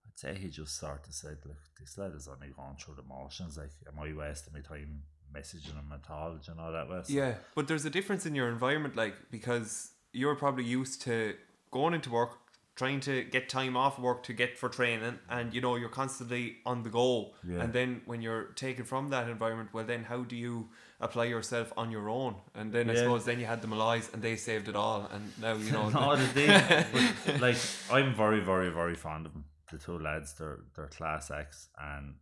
[0.06, 3.02] I'd say he just sort of said, "Look, this lad is only going through the
[3.02, 3.56] motions.
[3.58, 6.32] Like, am I wasting my time messaging him at all?
[6.32, 9.90] Do you know that way?" Yeah, but there's a difference in your environment, like because
[10.12, 11.34] you're probably used to
[11.70, 12.30] going into work,
[12.74, 16.56] trying to get time off work to get for training, and you know you're constantly
[16.64, 17.34] on the go.
[17.46, 17.60] Yeah.
[17.60, 21.72] And then when you're taken from that environment, well, then how do you apply yourself
[21.76, 22.34] on your own?
[22.54, 22.98] And then I Yeah.
[23.00, 25.88] suppose then you had the Malloys, and they saved it all, and now you know.
[26.00, 26.46] no, they.
[27.26, 27.56] But, like
[27.90, 29.44] I'm very, very, very fond of them.
[29.70, 32.14] The two lads, they're they're class acts, and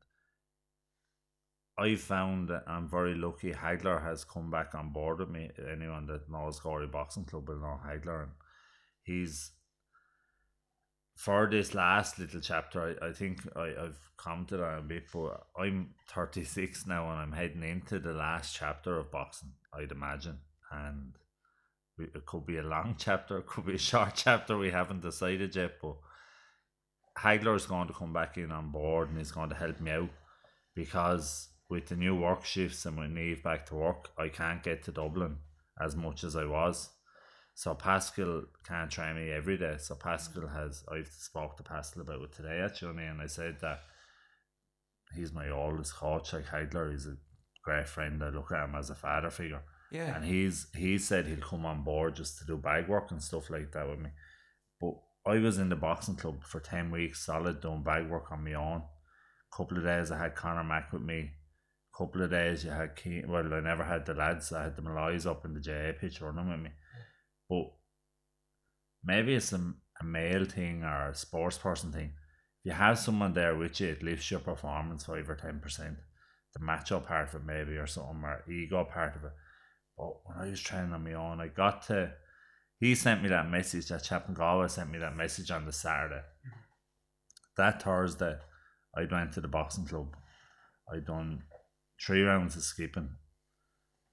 [1.78, 3.52] I found that I'm very lucky.
[3.52, 5.50] Hagler has come back on board with me.
[5.70, 8.32] Anyone that knows Gorey Boxing Club will know Hagler, and
[9.02, 9.52] he's
[11.16, 12.96] for this last little chapter.
[13.02, 17.64] I, I think I, I've commented on it but I'm 36 now, and I'm heading
[17.64, 19.52] into the last chapter of boxing.
[19.72, 20.38] I'd imagine,
[20.70, 21.14] and
[21.98, 24.58] it could be a long chapter, it could be a short chapter.
[24.58, 25.96] We haven't decided yet, but
[27.18, 29.90] Hagler is going to come back in on board and he's going to help me
[29.90, 30.10] out
[30.74, 34.84] because with the new work shifts and with Neve back to work, I can't get
[34.84, 35.38] to Dublin
[35.80, 36.90] as much as I was.
[37.56, 39.76] So Pascal can't train me every day.
[39.78, 40.54] So Pascal mm.
[40.54, 43.80] has I've spoke to Pascal about it today actually, and I said that
[45.14, 46.34] he's my oldest coach.
[46.34, 47.16] Like Hagler, he's a
[47.64, 48.22] great friend.
[48.22, 49.62] I look at him as a father figure.
[49.90, 50.14] yeah.
[50.14, 53.48] And he's he said he'll come on board just to do bag work and stuff
[53.48, 54.10] like that with me.
[54.78, 58.44] But I was in the boxing club for ten weeks solid doing bag work on
[58.44, 58.82] my own.
[58.82, 61.30] A couple of days I had Conor Mack with me.
[61.96, 64.82] Couple of days you had Keen well I never had the lads, I had the
[64.82, 66.70] Malloys up in the JA pitch running with me.
[67.48, 67.72] But
[69.04, 72.12] maybe it's a, a male thing or a sports person thing.
[72.64, 75.96] If you have someone there with you, it lifts your performance five or ten percent.
[76.54, 79.32] The matchup part of it maybe or something or ego part of it.
[79.96, 82.12] But when I was training on my own, I got to.
[82.78, 83.88] He sent me that message.
[83.88, 86.22] That chap in Galway sent me that message on the Saturday.
[87.56, 88.36] That Thursday,
[88.94, 90.14] I went to the boxing club.
[90.92, 91.42] I done
[92.04, 93.08] three rounds of skipping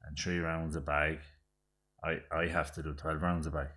[0.03, 1.19] and three rounds of bag.
[2.03, 3.69] I I have to do twelve rounds of bag,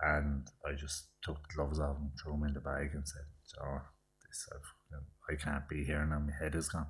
[0.00, 3.22] and I just took the gloves off and threw them in the bag and said,
[3.62, 3.80] "Oh,
[4.26, 6.18] this uh, I've, I can't be here now.
[6.18, 6.86] My head is gone."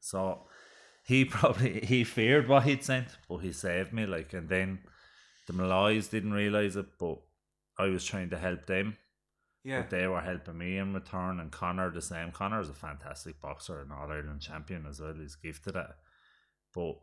[0.00, 0.46] So
[1.04, 4.06] he probably he feared what he'd sent, but he saved me.
[4.06, 4.80] Like, and then
[5.46, 7.18] the Malloys didn't realize it, but
[7.78, 8.96] I was trying to help them.
[9.64, 9.80] yeah.
[9.80, 12.32] But they were helping me in return, and Connor the same.
[12.32, 15.14] Connor is a fantastic boxer and All Ireland champion as well.
[15.14, 15.96] He's gifted at it.
[16.74, 16.96] But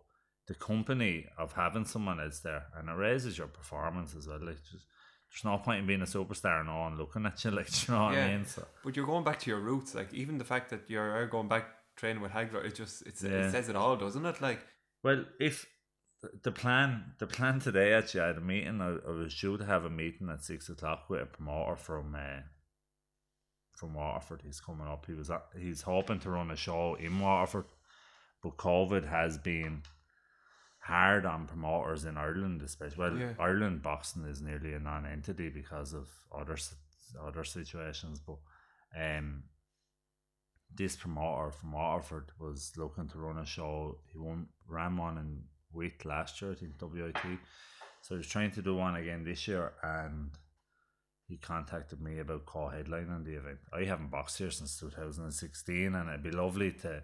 [0.47, 4.39] the company of having someone else there, and it raises your performance as well.
[4.41, 4.85] Like, just,
[5.31, 7.51] there's no point in being a superstar and no one looking at you.
[7.59, 8.25] Like, you know what Yeah.
[8.25, 8.45] I mean?
[8.45, 11.47] So, But you're going back to your roots, like even the fact that you're going
[11.47, 11.65] back
[11.97, 12.63] training with Hagler.
[12.63, 13.47] It just it's, Yeah.
[13.47, 14.39] it says it all, doesn't it?
[14.41, 14.59] Like
[15.03, 15.65] Well, if
[16.43, 18.81] the plan, the plan today actually, I had a meeting.
[18.81, 22.15] I, I was due to have a meeting at six o'clock with a promoter from
[22.15, 22.41] uh,
[23.75, 24.41] from Waterford.
[24.43, 25.05] He's coming up.
[25.05, 27.65] He was at- he's hoping to run a show in Waterford,
[28.41, 29.83] but COVID has been
[30.85, 32.97] hard on promoters in Ireland, especially.
[32.97, 33.33] Well, Yeah.
[33.39, 36.57] Ireland boxing is nearly a non-entity because of other
[37.27, 38.37] other situations, but
[38.95, 39.43] um.
[40.77, 43.99] This promoter from Waterford was looking to run a show.
[44.11, 47.39] He won ran one in Wick last year, I think WIT.
[48.01, 50.31] So he's trying to do one again this year, and
[51.29, 53.59] he contacted me about co-headlining the event.
[53.71, 57.03] I haven't boxed here since 2016, and it'd be lovely to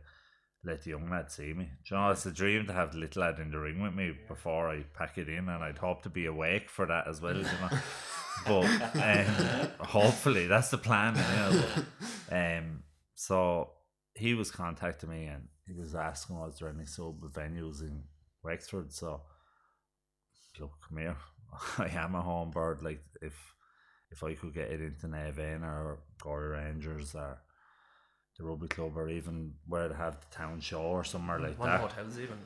[0.63, 1.69] let the young lad see me.
[1.88, 3.93] Do you know, it's a dream to have the little lad in the ring with
[3.93, 7.21] me before I pack it in, and I'd hope to be awake for that as
[7.21, 7.69] well, you know.
[8.45, 11.15] but um, hopefully, that's the plan.
[11.15, 12.84] You know, um,
[13.15, 13.71] so
[14.15, 18.04] he was contacting me, and he was asking, was there any sub venues in
[18.43, 18.93] Wexford?
[18.93, 19.21] So
[20.60, 21.17] look, come here.
[21.78, 22.84] I am a home bird.
[22.84, 23.34] Like if
[24.12, 27.39] if I could get it into Navan or Gorey Rangers or
[28.38, 31.60] the rugby club or even where they have the town show or somewhere hmm, like
[31.60, 31.89] One of that.
[31.89, 32.38] the hotels even.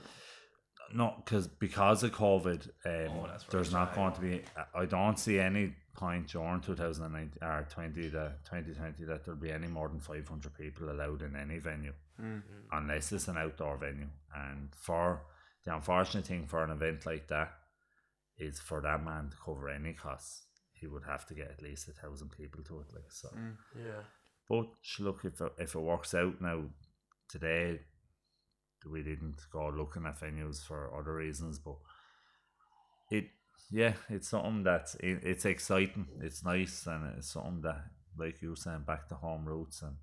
[0.93, 3.95] No, because because of COVID, um, Oh, there's not aye.
[3.95, 4.41] going to be.
[4.73, 9.67] I don't see any point during 2019 or 20 the 2020 that there'll be any
[9.67, 12.39] more than 500 people allowed in any venue, hmm.
[12.71, 14.09] unless it's an outdoor venue.
[14.35, 15.21] And for
[15.63, 17.51] the unfortunate thing for an event like that
[18.37, 20.43] is for that man to cover any costs,
[20.73, 22.93] he would have to get at least a thousand people to it.
[22.93, 23.29] Like so.
[23.29, 23.51] Hmm.
[23.75, 24.03] Yeah.
[24.49, 24.67] But
[24.99, 26.65] look, if it, if it works out now,
[27.29, 27.79] today
[28.89, 31.77] we didn't go looking at venues for other reasons, but
[33.09, 33.25] it
[33.71, 37.83] yeah, it's something that's it, it's exciting, it's nice, and it's something that,
[38.17, 39.81] like you were saying, back to home roots.
[39.81, 39.95] And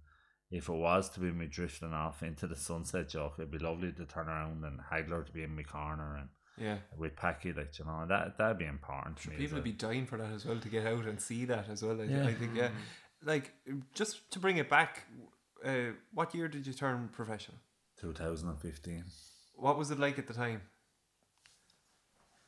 [0.51, 3.93] if it was to be me drifting off into the sunset, joke, it'd be lovely
[3.93, 6.29] to turn around and Hagler to be in my corner and
[6.59, 6.77] yeah.
[6.99, 9.37] with Packy, like you know, that that'd be important to me.
[9.37, 11.83] People would be dying for that as well to get out and see that as
[11.83, 12.01] well.
[12.01, 12.27] I, Yeah.
[12.27, 12.69] I think yeah.
[13.25, 13.55] Like
[13.95, 15.05] just to bring it back,
[15.65, 17.59] uh, what year did you turn professional?
[18.01, 19.05] 2015.
[19.55, 20.63] What was it like at the time?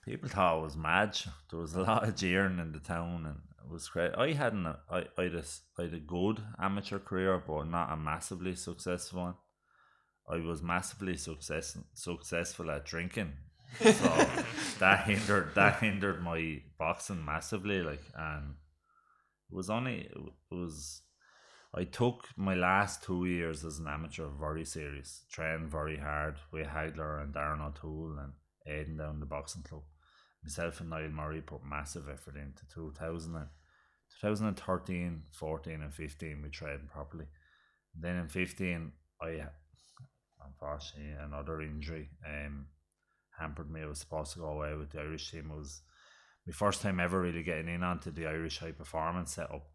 [0.04, 1.18] People thought I was mad.
[1.50, 4.14] There was a lot of jeering in the town, and it was great.
[4.16, 4.66] I hadn't.
[4.66, 5.44] A, I I had a,
[5.78, 9.34] I had a good amateur career, but not a massively successful one.
[10.28, 13.32] I was massively success successful at drinking,
[13.78, 13.90] so
[14.78, 17.82] that hindered that hindered my boxing massively.
[17.82, 18.63] Like, and it
[19.54, 20.10] was only
[20.50, 21.02] was.
[21.76, 26.66] I took my last two years as an amateur very serious, trained very hard with
[26.68, 28.32] Hagler and Darren O'Toole and
[28.68, 29.82] Aiden down the boxing club.
[30.44, 33.48] Myself and Niall Murray put massive effort into 2000 and,
[34.20, 37.26] 2013, 14 and 15 we trained properly.
[37.98, 39.46] Then in 15 I
[40.44, 42.66] unfortunately another injury um
[43.38, 43.82] hampered me.
[43.82, 45.50] I was supposed to go away with the Irish team.
[45.50, 45.82] It was
[46.46, 49.66] my first time ever really getting in onto the Irish high performance setup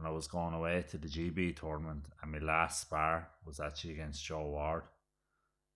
[0.00, 3.92] and I was going away to the GB tournament, and my last spar was actually
[3.92, 4.84] against Joe Ward,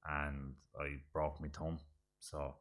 [0.09, 1.79] and I broke my thumb.
[2.21, 2.55] So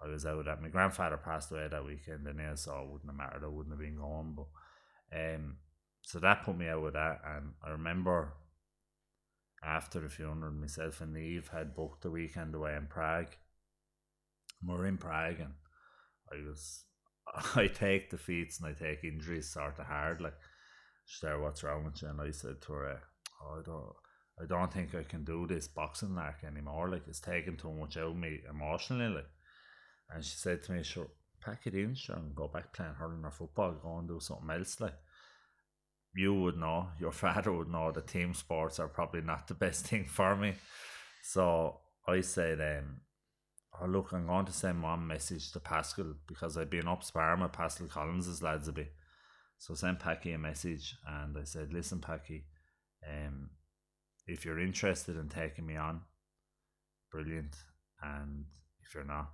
[0.00, 3.16] I was out at my grandfather passed away that weekend, and so it wouldn't have
[3.16, 3.44] mattered.
[3.44, 5.56] I wouldn't have been going, but um,
[6.02, 8.34] so that put me out with that, and I remember
[9.64, 13.34] after the funeral, myself and Neve had booked the weekend away in Prague.
[14.64, 15.54] We're in Prague, and
[16.30, 16.84] I was.
[17.56, 20.20] I take defeats and I take injuries sort of hard.
[20.20, 20.34] Like,
[21.04, 23.00] she said, "What's wrong with you?" And I said to her,
[23.42, 23.92] oh, "I don't,
[24.40, 26.88] I don't think I can do this boxing like anymore.
[26.88, 29.30] Like, it's taking too much out of me emotionally." Like,
[30.10, 31.08] and she said to me, "Sure,
[31.40, 33.72] pack it in, sure, and go back playing hurling or football.
[33.72, 34.94] Go and do something else." Like,
[36.14, 39.86] you would know, your father would know that team sports are probably not the best
[39.86, 40.54] thing for me.
[41.22, 43.00] So I said, um,
[43.80, 47.42] oh look, I'm going to send one message to Pascal because I've been up sparring
[47.42, 48.92] with Pascal Collins' lads a bit.
[49.58, 52.44] So I sent Packy a message and I said, Listen, Packy,
[53.08, 53.50] um,
[54.26, 56.00] if you're interested in taking me on,
[57.10, 57.56] brilliant.
[58.02, 58.46] And
[58.82, 59.30] if you're not,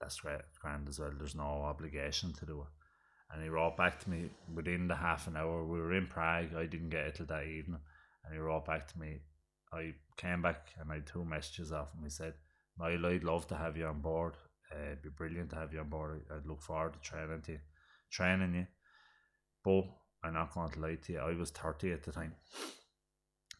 [0.00, 1.12] that's great, grand as well.
[1.16, 2.66] There's no obligation to do it.
[3.32, 5.64] And he wrote back to me within the half an hour.
[5.64, 6.54] We were in Prague.
[6.56, 7.80] I didn't get it till that evening.
[8.24, 9.20] And he wrote back to me.
[9.72, 12.04] I came back and I had two messages off him.
[12.04, 12.34] He said,
[12.78, 14.34] Niall, I'd love to have you on board.
[14.72, 16.22] Uh, it'd be brilliant to have you on board.
[16.30, 17.58] I'd look forward to training to you,
[18.10, 18.66] training you.
[19.64, 19.88] But
[20.22, 21.18] I'm not going to lie to you.
[21.18, 22.34] I was 30 at the time.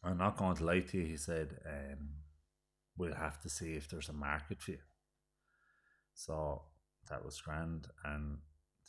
[0.03, 1.05] I'm not going to lie to you.
[1.05, 2.09] He said, um,
[2.97, 4.77] we'll have to see if there's a market for you.
[6.13, 6.61] So
[7.09, 7.87] that was grand.
[8.05, 8.37] And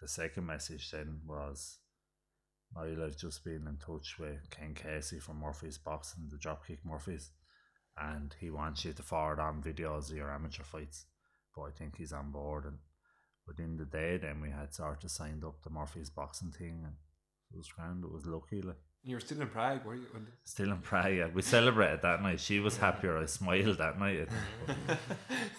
[0.01, 1.79] the second message then was,
[2.77, 7.31] I've just been in touch with Ken Casey from Murphy's Boxing, the Dropkick Murphys,
[8.01, 11.07] and he wants you to forward on videos of your amateur fights.
[11.55, 12.79] But I think he's on board, and
[13.47, 16.95] within the day, then we had sort of signed up the Murphy's Boxing thing, and
[17.53, 18.05] it was grand.
[18.05, 18.77] It was lucky, like.
[19.03, 20.05] You were still in Prague, were you?
[20.45, 21.29] Still in Prague, yeah.
[21.33, 22.39] We celebrated that night.
[22.39, 23.17] She was happier.
[23.17, 24.29] I smiled that night.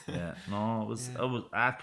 [0.08, 1.10] Yeah, no, it was.
[1.10, 1.44] It was.
[1.54, 1.78] Ah.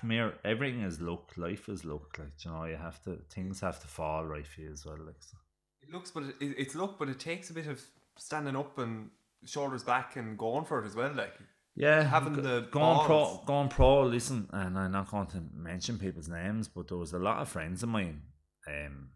[0.45, 1.33] Everything is luck.
[1.37, 2.17] Life is luck.
[2.19, 3.19] Like you know, you have to.
[3.31, 4.99] Things have to fall right for you as well.
[5.05, 5.37] Like so.
[5.83, 7.83] It looks, but it, it- it's luck, but it takes a bit of
[8.19, 9.11] standing up and
[9.45, 11.13] shoulders back and going for it as well.
[11.15, 11.35] Like,
[11.75, 14.03] Yeah, Having the going pro, going pro.
[14.03, 17.49] Listen, and I'm not going to mention people's names, but there was a lot of
[17.49, 18.23] friends of mine.
[18.67, 19.11] Um,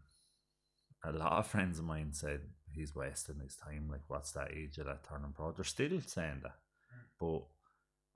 [1.05, 3.89] a lot of friends of mine said he's wasting his time.
[3.91, 5.53] Like, what's that age of that turning pro?
[5.53, 6.57] They're still saying that,
[7.19, 7.43] but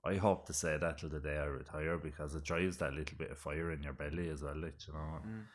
[0.05, 3.17] I hope to say that till the day I retire because it drives that little
[3.17, 4.55] bit of fire in your belly as well.
[4.55, 5.19] Like, you know.
[5.21, 5.47] Come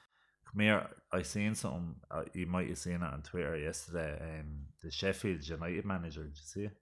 [0.60, 1.96] here, I seen something.
[2.10, 4.18] Uh, you might have seen it on Twitter yesterday.
[4.20, 6.22] Um, the Sheffield United manager.
[6.22, 6.76] Did you see it?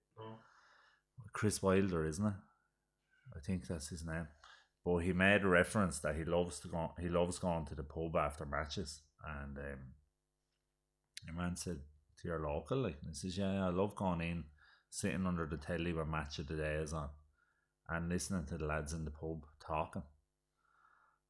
[1.33, 2.33] Chris Wilder, isn't it?
[3.35, 4.27] I think that's his name.
[4.83, 6.91] But he made a reference that he loves to go.
[6.99, 9.93] He loves going to the pub after matches, and um,
[11.37, 11.79] man said
[12.21, 14.45] to your local, like, he says, "Yeah, I love going in,
[14.89, 17.09] sitting under the telly when match of the day is on,
[17.89, 20.03] and listening to the lads in the pub talking."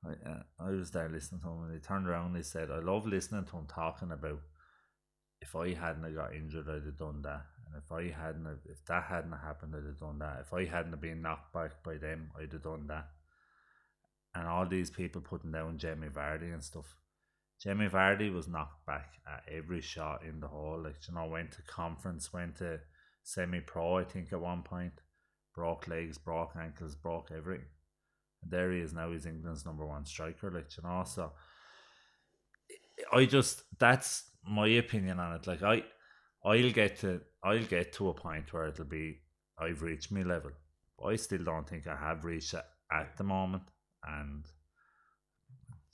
[0.04, 2.72] I, uh, I was there listening to him, and he turned around and he said,
[2.72, 4.42] "I love listening to him talking about
[5.42, 9.04] if I hadn't got injured, I'd have done that, and if I hadn't, if that
[9.04, 10.42] hadn't happened, I'd have done that.
[10.42, 13.10] If I hadn't been knocked back by them, I'd have done that."
[14.34, 16.96] And all these people putting down Jamie Vardy and stuff.
[17.60, 20.82] Jamie Vardy was knocked back at every shot in the hole.
[20.84, 22.80] Like you know, went to conference, went to
[23.24, 24.94] semi-pro, I think at one point,
[25.54, 27.68] broke legs, broke ankles, broke everything.
[28.42, 29.12] And there he is now.
[29.12, 30.52] He's England's number one striker.
[30.52, 31.32] Like you know, so
[33.12, 35.48] I just that's my opinion on it.
[35.48, 35.84] Like I,
[36.44, 39.20] I'll get to I'll get to a point where it'll be
[39.60, 40.52] I've reached my level.
[41.06, 43.64] I still don't think I have reached it at the moment,
[44.08, 44.46] and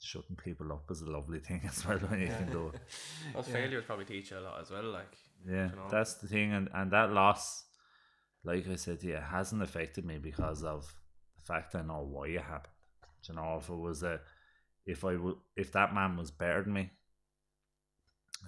[0.00, 2.80] shutting people up is a lovely thing as well when you can do it.
[3.34, 4.84] Those failures probably teach you a lot as well.
[4.84, 5.88] Like, Yeah, you know.
[5.90, 7.64] that's the thing, and and that loss,
[8.44, 10.92] like I said, yeah, hasn't affected me because of the
[11.48, 12.74] fact I know why it happened.
[13.24, 14.20] Do you know, if it was a,
[14.86, 16.90] if I would, if that man was better than me,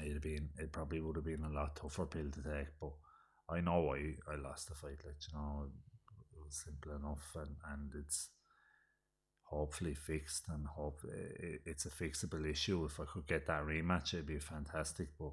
[0.01, 2.69] it'd have been, it probably would have been a lot tougher pill to take.
[2.81, 2.93] But
[3.49, 5.03] I know why I lost the fight.
[5.05, 8.29] Like you know, it was simple enough, and and it's
[9.45, 12.85] hopefully fixed, and hope it, it's a fixable issue.
[12.85, 15.09] If I could get that rematch, it'd be fantastic.
[15.19, 15.33] But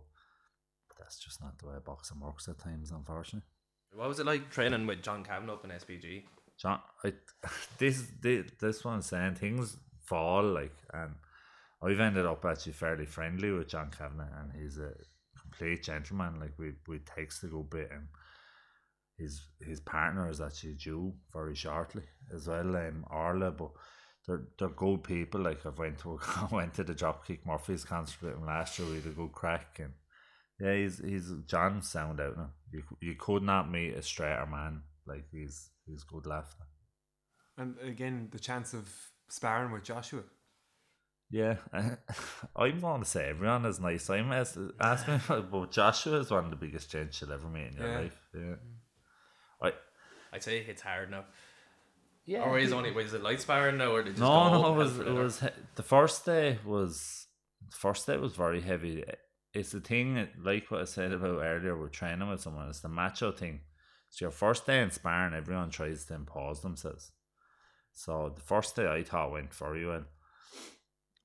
[0.98, 3.48] that's just not the way boxing works at times, unfortunately.
[3.94, 6.24] what was it like training with John Kavanagh up in SBG?
[6.60, 7.14] John, I,
[7.78, 11.16] this this this one saying things fall like, and
[11.82, 14.94] I've ended up actually fairly friendly with John Kavanagh, and he's a
[15.40, 16.40] complete gentleman.
[16.40, 18.08] Like we we text a good bit, and
[19.18, 23.72] his his partner is actually due very shortly as well, um, Orla, but.
[24.28, 25.40] They're, they're good people.
[25.40, 26.20] Like I've went to
[26.52, 28.90] went to the Dropkick Murphys concert with him last year.
[28.90, 29.94] We had a good crack, and
[30.60, 32.50] yeah, he's he's John sound out now.
[32.70, 34.82] You you could not meet a straighter man.
[35.06, 36.56] Like he's he's good laugh.
[36.60, 37.64] now.
[37.64, 38.90] and again, the chance of
[39.30, 40.22] sparring with Joshua.
[41.30, 41.58] Yeah,
[42.56, 44.10] I'm going to say everyone is nice.
[44.10, 45.20] I'm as- asking,
[45.52, 48.00] but Joshua is one of the biggest gents you'll ever meet in your Yeah.
[48.00, 48.22] life.
[48.34, 48.58] Yeah, mm.
[49.62, 49.72] I
[50.32, 51.26] I'd say it's hard enough.
[52.26, 52.44] Yeah.
[52.44, 54.78] Or is only was it light sparring now, or did you no go no it
[54.78, 55.44] was it the was
[55.76, 57.28] the first day was
[57.70, 59.04] the first day was very heavy.
[59.54, 61.78] It's the thing like what I said about earlier.
[61.78, 62.70] We're training with someone.
[62.70, 63.62] It's the macho thing.
[64.10, 67.12] So your first day in sparring, everyone tries to impose themselves.
[67.94, 70.06] So the first day I thought went very well,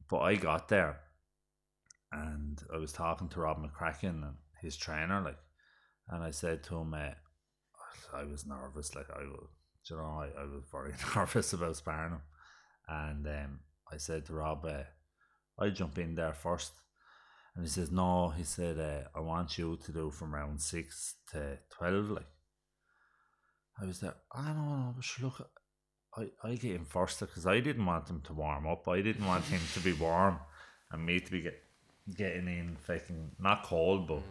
[0.08, 1.00] but I got there,
[2.10, 5.38] and I was talking to Rob McCracken and his trainer, like,
[6.08, 7.10] and I said to him, uh,
[8.14, 9.48] I was nervous, like I was,
[9.88, 12.22] you know, I, I was very nervous about sparring him,
[12.88, 13.60] and um,
[13.92, 14.84] I said to Rob, uh,
[15.58, 16.72] I jump in there first.
[17.54, 21.16] And he says, No, he said, uh, I want you to do from round six
[21.32, 22.10] to 12.
[22.10, 22.26] Like,
[23.82, 25.50] I was there, I don't know, look,
[26.16, 28.86] I, I get him first because I didn't want him to warm up.
[28.86, 30.38] I didn't want him to be warm
[30.92, 31.60] and me to be get,
[32.16, 34.22] getting in fucking, not cold, but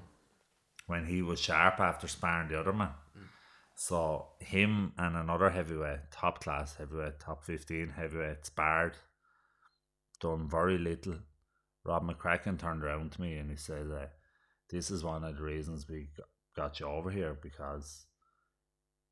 [0.88, 2.91] when he was sharp after sparring the other man.
[3.76, 8.93] So, him and another heavyweight, top class heavyweight, top 15 heavyweight, sparred,
[10.22, 11.16] done very little.
[11.84, 14.06] Rob McCracken turned around to me and he said, uh,
[14.70, 16.10] This is one of the reasons we
[16.56, 18.06] got you over here because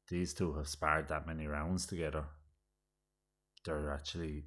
[0.09, 2.25] these two have sparred that many rounds together.
[3.65, 4.45] They're actually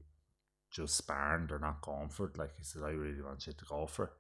[0.70, 2.38] just sparring, they're not going for it.
[2.38, 4.10] Like he said, I really want you to go for it.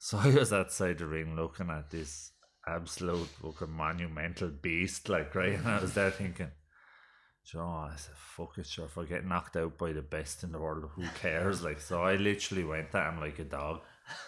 [0.00, 2.30] So I was outside the ring looking at this
[2.68, 6.52] absolute fucking monumental beast, like right, and I was there thinking,
[7.50, 7.68] "Do you know.
[7.68, 8.84] I said, "Fuck it, sure.
[8.84, 12.02] If I get knocked out by the best in the world, who cares?" Like, so
[12.02, 13.80] I literally went at him like a dog,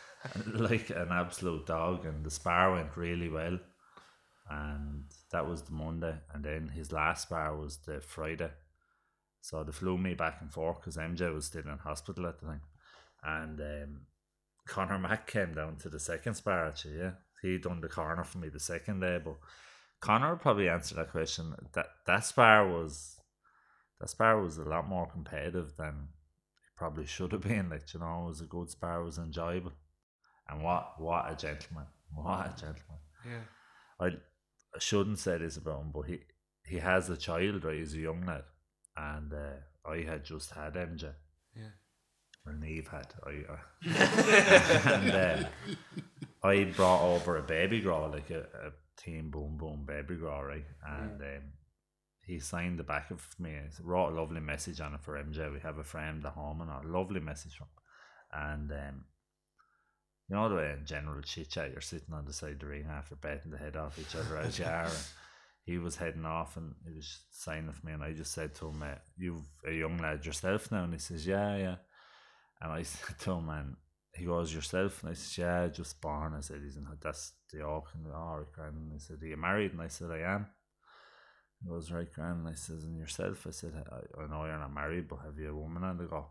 [0.46, 3.60] like an absolute dog, and the spar went really well,
[4.50, 8.50] and that was the Monday, and then his last spar was the Friday.
[9.40, 12.46] So they flew me back and forth because MJ was still in hospital at the
[12.46, 12.60] time,
[13.22, 14.00] and um,
[14.66, 16.98] Conor Mac came down to the second spar actually.
[16.98, 19.36] Yeah, he done the corner for me the second day, but
[20.00, 21.54] Connor probably answered that question.
[21.74, 23.20] That that spar was
[24.00, 26.08] that spar was a lot more competitive than
[26.64, 27.70] it probably should have been.
[27.70, 29.72] Like you know, it was a good spar, it was enjoyable,
[30.48, 32.98] and what what a gentleman, what a gentleman.
[33.24, 33.42] Yeah.
[34.00, 34.10] I,
[34.74, 36.20] I shouldn't say this about him, but he
[36.64, 37.78] he has a child, right?
[37.78, 38.44] He's a young lad,
[38.96, 41.12] and uh, I had just had MJ.
[41.56, 41.74] Yeah.
[42.46, 43.12] Or Neve had.
[43.26, 43.56] I, uh,
[44.94, 45.48] and uh,
[46.42, 50.64] I brought over a baby girl, like a, a Team Boom Boom baby girl, right?
[50.86, 51.42] And um,
[52.22, 53.56] he signed the back of me.
[53.82, 55.52] Wrote a lovely message on it for MJ.
[55.52, 57.80] We have a friend at home and a lovely message from him.
[58.32, 59.04] And um,
[60.30, 62.66] you know the way in general chit chat, you're sitting on the side of the
[62.66, 64.84] ring after betting the head off each other as you are.
[64.84, 65.04] And
[65.64, 68.68] he was heading off and he was signing for me, and I just said to
[68.68, 68.82] him,
[69.16, 71.76] "You've a young lad yourself now," and he says, "Yeah, yeah."
[72.60, 73.76] And I said to him, and
[74.14, 77.64] he goes, "Yourself?" And I said, "Yeah, just born." I said, "He's in that's the
[77.64, 78.76] Auckland." Oh, right, grand.
[78.76, 80.46] And he said, "Are you married?" And I said, "I am."
[81.60, 84.58] He goes, "Right, grand." And I says, "And yourself?" I said, I, "I know you're
[84.58, 86.26] not married, but have you a woman on the go?"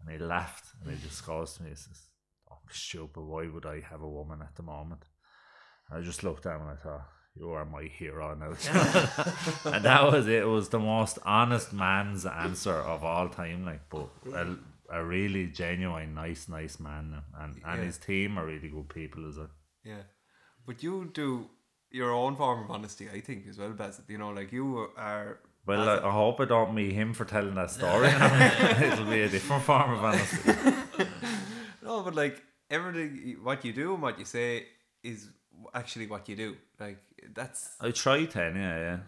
[0.00, 2.09] And he laughed and he just goes to me, he says, "Oh,
[2.70, 3.22] stupid!
[3.22, 5.04] Why would I have a woman at the moment?"
[5.88, 8.52] And I just looked at him and I thought, "You are my hero now."
[9.72, 10.42] and that was it.
[10.42, 13.64] It was the most honest man's answer of all time.
[13.64, 14.56] Like, but a,
[14.90, 17.84] a really genuine, nice, nice man, and and Yeah.
[17.86, 19.50] his team are really good people as well.
[19.84, 20.02] Yeah.
[20.66, 21.48] But you do
[21.90, 24.00] your own form of honesty, I think, as well, Baz.
[24.08, 25.38] You know, like you are.
[25.66, 28.08] Well, I, I hope I don't meet him for telling that story.
[28.92, 30.52] It'll be a different form of honesty.
[32.00, 34.66] No, but like everything, what you do and what you say
[35.02, 35.28] is
[35.74, 36.56] actually what you do.
[36.78, 36.98] Like
[37.34, 38.98] that's I try to, yeah, yeah.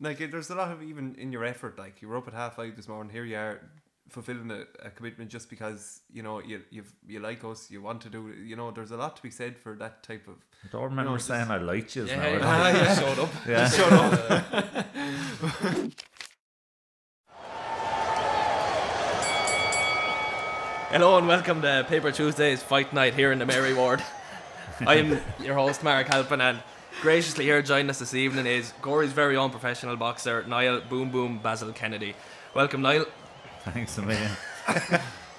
[0.00, 1.78] like there's a lot of even in your effort.
[1.78, 3.12] Like you were up at half five this morning.
[3.12, 3.60] Here you are
[4.08, 7.70] fulfilling a, a commitment just because you know you you you like us.
[7.70, 8.32] You want to do.
[8.50, 10.36] You know, there's a lot to be said for that type of.
[10.64, 12.06] I don't remember No, just- saying I liked you.
[12.06, 12.22] Yeah, now.
[12.22, 12.84] I yeah, don't- Ah, yeah.
[12.84, 12.94] yeah.
[13.00, 13.30] showed up.
[13.46, 13.68] Yeah.
[13.76, 14.12] Shut up.
[20.92, 24.04] Hello and welcome to Paper Tuesdays Fight Night here in the Mary Ward.
[24.80, 26.62] I'm your host Mark Halpin and
[27.00, 31.38] graciously here joining us this evening is Gorey's very own professional boxer Niall Boom Boom
[31.38, 32.14] Basil Kennedy.
[32.52, 33.06] Welcome Niall.
[33.60, 34.32] Thanks a million.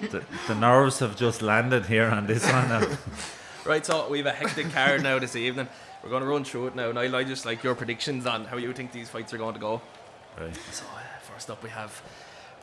[0.00, 2.68] the, the nerves have just landed here on this one.
[2.68, 2.86] Now.
[3.64, 5.68] Right, so we have a hectic card now this evening.
[6.02, 6.90] We're going to run through it now.
[6.90, 9.60] Niall, I just like your predictions on how you think these fights are going to
[9.60, 9.80] go.
[10.36, 10.54] Right.
[10.72, 12.02] So uh, first up we have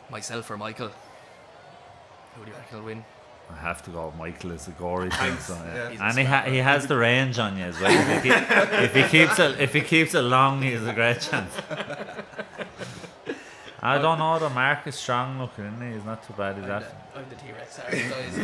[0.10, 0.92] myself or Michael.
[2.36, 3.06] Who do you reckon will win?
[3.52, 5.38] I have to go Michael Gorey thing.
[5.38, 5.90] So, Yeah.
[5.92, 6.08] yeah.
[6.10, 7.92] And he, ha- he has the range on you as well.
[7.92, 11.20] If he, keep, if he keeps it, if he keeps it long, he's a great
[11.20, 11.54] chance.
[13.84, 14.38] I don't know.
[14.40, 15.94] The Mark is strong looking, isn't he?
[15.96, 16.60] He's not too bad.
[16.60, 17.10] Is that.
[17.16, 17.80] I'm the T-Rex.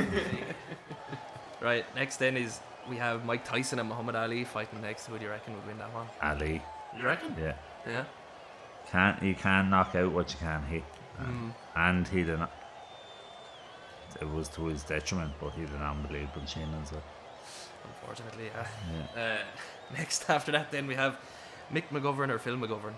[1.62, 2.60] right, next then is
[2.90, 5.06] we have Mike Tyson and Muhammad Ali fighting next.
[5.08, 6.08] Who do you reckon would win that one?
[6.22, 6.62] Ali.
[6.98, 7.36] You reckon?
[7.40, 7.54] Yeah.
[7.88, 8.04] Yeah.
[8.92, 10.84] Can't you can knock out what you can hit,
[11.22, 11.52] Mm.
[11.76, 12.52] and he did not.
[14.22, 17.04] It was to his detriment, but he did an unbelievable as well.
[18.02, 18.50] Unfortunately,
[19.16, 19.22] yeah.
[19.22, 19.38] Uh,
[19.98, 21.18] next after that, then we have
[21.74, 22.94] Mick McGovern or Phil McGovern.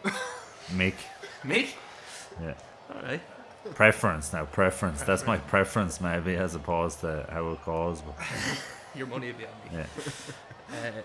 [0.71, 0.95] Mick,
[1.43, 1.69] Mick.
[2.41, 2.53] yeah.
[2.93, 3.21] All right.
[3.75, 5.01] Preference now, preference.
[5.03, 8.01] That's my preference, maybe, as opposed to how it goes.
[8.01, 8.15] But
[8.95, 9.79] Your money will be on me.
[9.79, 9.85] yeah.
[10.69, 11.01] Uh,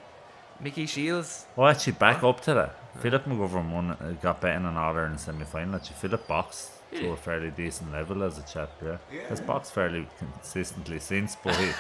[0.61, 1.47] Mickey Shields.
[1.57, 2.75] Well, actually, back up to that.
[3.01, 5.77] Philip McGovern won, uh, got beaten in order in the semi final.
[5.77, 8.71] Actually, Philip boxed to a fairly decent level as a chap.
[8.83, 11.71] Yeah, has boxed fairly consistently since, but he,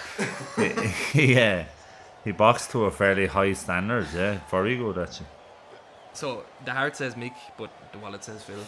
[0.57, 0.69] he,
[1.13, 1.67] he, yeah,
[2.25, 4.07] he boxed to a fairly high standard.
[4.15, 5.27] Yeah, very good actually.
[6.13, 8.59] So the heart says Mick, but the wallet says Phil.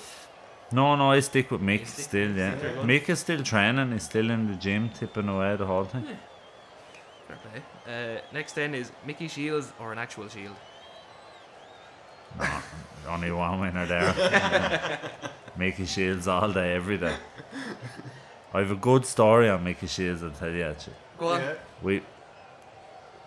[0.72, 2.28] No, no, I stick with Mick stick still.
[2.28, 3.02] with Yeah, Mick.
[3.02, 3.92] Mick is still training.
[3.92, 6.06] He's still in the gym, tipping away the whole thing.
[7.28, 7.62] Fair play.
[7.86, 10.56] Uh, next then is Mickey Shields or an actual shield.
[13.08, 15.00] Only one winner there.
[15.58, 17.14] Mickey Shields all day, every day.
[18.54, 20.22] I have a good story on Mickey Shields.
[20.22, 20.96] I'll tell you actually.
[21.18, 21.42] Go on.
[21.82, 22.02] We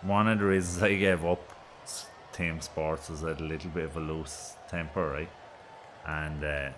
[0.02, 1.40] one of the reasons I gave up
[2.32, 5.28] team sports was I had a little bit of a loose temper, right?
[6.06, 6.70] And uh,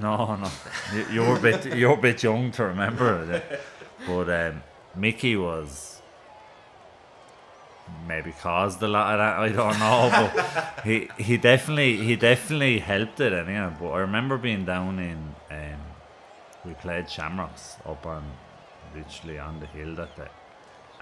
[0.00, 0.50] no, no,
[0.94, 3.42] you, you're a bit you're a bit young to remember it.
[3.50, 3.56] eh?
[4.06, 4.62] But um,
[4.96, 5.99] Mickey was
[8.06, 9.38] maybe caused a lot of that.
[9.38, 13.72] I don't know, but he he definitely he definitely helped it anyhow.
[13.78, 15.80] But I remember being down in um,
[16.64, 18.24] we played Shamrocks up on
[18.94, 20.28] literally on the hill that day,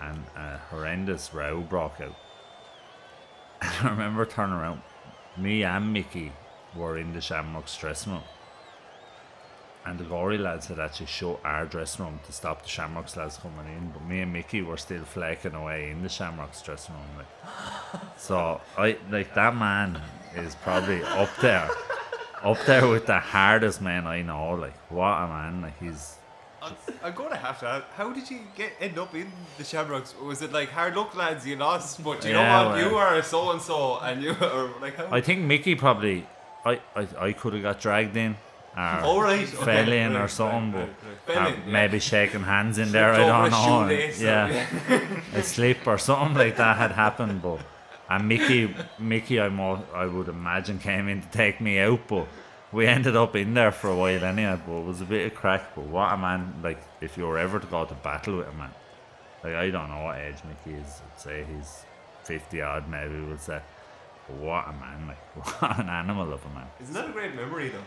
[0.01, 2.17] and a horrendous row broke out.
[3.61, 4.83] And I remember turning around,
[5.37, 6.33] me and Mickey
[6.75, 8.23] were in the Shamrocks dressing room.
[9.89, 13.39] And the Gorey lads had actually shut our dressing room to stop the Shamrocks lads
[13.39, 17.05] coming in, but me and Mickey were still flaking away in the Shamrocks dressing room.
[17.17, 18.03] Like.
[18.19, 20.01] So I like that man
[20.37, 21.71] is probably up there,
[22.43, 24.51] up there with the hardest man I know.
[24.55, 25.63] Like what a man!
[25.63, 26.17] Like he's
[26.61, 30.15] I'm, I'm gonna have to ask, how did you get end up in the Shamrocks?
[30.23, 32.97] Was it like hard luck lads you lost, but you Yeah, know what, well- you
[32.97, 36.27] are a so and so and you are like how I think Mickey probably
[36.67, 38.37] I I, I could have got dragged in.
[38.79, 40.89] Or Oh, right, fell okay, in or something, right,
[41.27, 41.51] but right, right.
[41.51, 41.73] Or in, yeah.
[41.73, 43.13] maybe shaking hands in there.
[43.13, 43.89] I don't know.
[43.89, 44.67] yeah,
[45.35, 47.43] a slip or something like that had happened.
[47.43, 47.59] But
[48.09, 52.29] and Mickey, Mickey, I mo- I would imagine came in to take me out, but
[52.71, 54.61] we ended up in there for a while anyhow.
[54.65, 55.75] But it was a bit of crack.
[55.75, 56.55] But what a man!
[56.63, 58.71] Like if you were ever to go to battle with a man,
[59.43, 61.03] like I don't know what age Mickey is.
[61.15, 61.85] I'd say he's
[62.23, 63.21] fifty odd, maybe.
[63.21, 63.61] We'll say.
[64.29, 65.09] But what a man!
[65.09, 65.19] Like
[65.63, 66.67] what an animal of a man.
[66.81, 67.83] Isn't that a great memory though?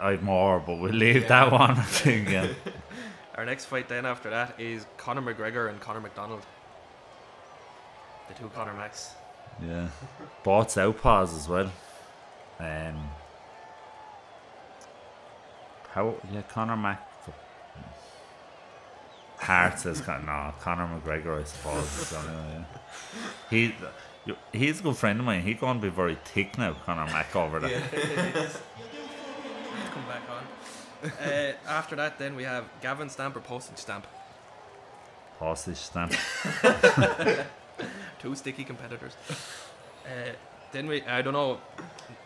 [0.00, 1.72] I've more, but we'll leave that one.
[1.72, 2.28] I think.
[2.30, 2.48] Yeah.
[3.36, 6.44] Our next fight then after that is Conor McGregor and Conor McDonald.
[8.28, 9.10] The two Conor Macs.
[9.62, 9.88] Yeah.
[10.42, 11.70] Bought Southpaws as well.
[12.58, 13.10] Um,
[15.90, 17.02] how, yeah, Conor Mac.
[19.38, 21.84] Hart says, Con- no, Conor McGregor, I suppose.
[22.00, 22.64] is anyway,
[23.50, 23.50] yeah.
[23.50, 23.74] He,
[24.52, 25.42] he's a good friend of mine.
[25.42, 27.82] He's going to be very thick now, Conor Mac, over there.
[29.92, 31.10] Come back on.
[31.28, 34.06] uh, after that, then we have Gavin Stamp or Postage Stamp.
[35.38, 36.12] Postage stamp.
[38.18, 39.12] Two sticky competitors.
[40.04, 40.32] Uh,
[40.72, 41.60] then we, I don't know,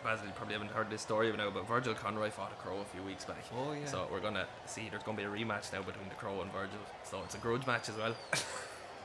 [0.03, 2.85] Basil, you probably haven't heard this story now, but Virgil Conroy fought a crow a
[2.85, 3.43] few weeks back.
[3.53, 3.85] Oh, yeah.
[3.85, 4.87] So we're gonna see.
[4.89, 6.79] There's gonna be a rematch now between the crow and Virgil.
[7.03, 8.15] So it's a grudge match as well.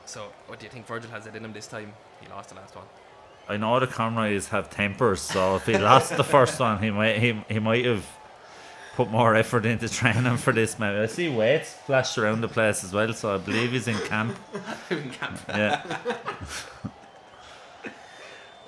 [0.05, 1.93] so what do you think Virgil has it in him this time?
[2.21, 2.85] He lost the last one.
[3.49, 7.17] I know the Conroys have tempers, so if he lost the first one, he might
[7.19, 8.05] he, he might have
[8.97, 10.77] put more effort into training for this.
[10.79, 13.97] Maybe I see weights flashed around the place as well, so I believe he's in
[14.09, 14.35] camp.
[14.89, 15.39] In camp.
[15.47, 15.81] Yeah,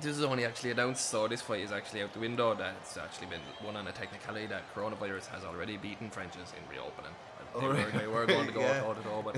[0.00, 2.54] This is only actually announced, so this fight is actually out the window.
[2.54, 7.12] That's actually been won on a technicality that coronavirus has already beaten French's in reopening.
[7.58, 8.80] They, were, they were going to go Yeah.
[8.80, 9.36] toe to toe, but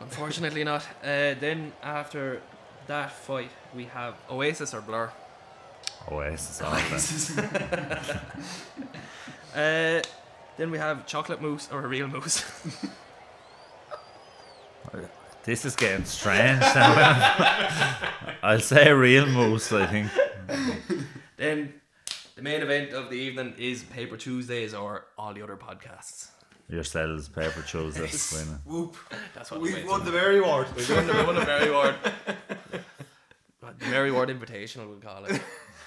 [0.00, 0.82] unfortunately not.
[1.02, 2.40] Uh, then after
[2.86, 5.10] that fight, we have Oasis or Blur.
[6.10, 8.22] Oasis all that.
[9.52, 10.00] Uh,
[10.56, 12.44] then we have chocolate mousse or a real mousse.
[15.42, 16.62] This is getting strange.
[18.42, 19.72] I'll say real mousse.
[19.72, 20.08] I think.
[21.36, 21.72] then
[22.36, 26.28] the main event of the evening is Paper Tuesdays or all the other podcasts.
[26.68, 28.32] Yourselves, paper Tuesdays.
[28.32, 28.60] winning.
[28.64, 28.96] Whoop.
[29.34, 30.68] That's what We've won the Mary Ward.
[30.76, 31.94] We won the, won the Mary Ward.
[33.78, 35.40] the Mary Ward Invitational, we'll call it.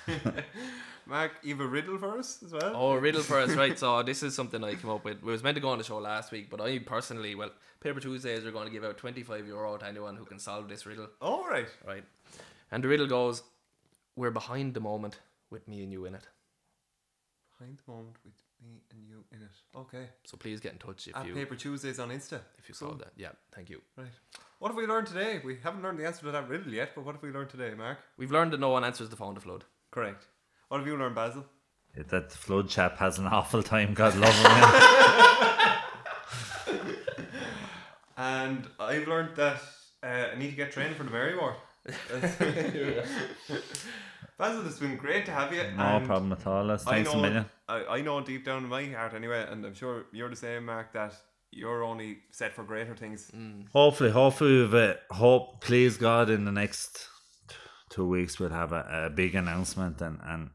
[1.06, 2.72] Mark, you have a riddle for us as well?
[2.76, 3.78] Oh, riddle for us, right?
[3.78, 5.22] So this is something I came up with.
[5.22, 7.51] We was meant to go on the show last week, but I personally, well,
[7.82, 10.70] Paper Tuesdays are going to give out twenty five euro to anyone who can solve
[10.70, 11.68] this riddle, All right.
[11.86, 12.04] right?
[12.72, 13.43] And the riddle goes:
[14.16, 16.28] We're behind the moment with me and you in it.
[17.60, 18.34] Behind the moment with
[18.64, 19.51] me and you in it.
[19.78, 20.08] Okay.
[20.24, 22.39] So please get in touch if At you Paper Tuesdays on Insta.
[22.58, 22.89] if you Cool.
[22.89, 23.12] solve that.
[23.18, 23.82] Yeah, thank you.
[23.97, 24.08] Right.
[24.60, 25.41] What have we learned today?
[25.43, 27.74] We haven't learned the answer to that riddle yet, but what have we learned today,
[27.78, 27.97] Mark?
[28.16, 29.66] We've learned that no one answers the phone to flood.
[29.94, 30.26] Correct.
[30.70, 31.46] What have you learned, Basil?
[32.10, 33.94] That flood chap has an awful time.
[33.94, 34.44] God love him.
[34.44, 35.82] yeah.
[38.18, 39.60] And I've learned that
[40.04, 41.56] uh, I need to get trained for the Mary Ward.
[44.38, 45.64] Basil, it's been great to have you.
[45.76, 46.64] No and problem at all.
[46.64, 46.86] lads.
[46.88, 47.46] I Thanks know, a million.
[47.68, 50.66] I, I know deep down in my heart anyway, and I'm sure you're the same,
[50.66, 51.14] Mark, that
[51.52, 53.32] you're only set for greater things.
[53.74, 55.62] Hopefully, hopefully, we've uh, hope.
[55.62, 57.02] Please God, in the next t-
[57.94, 60.50] two weeks, we'll have a, a big announcement, and and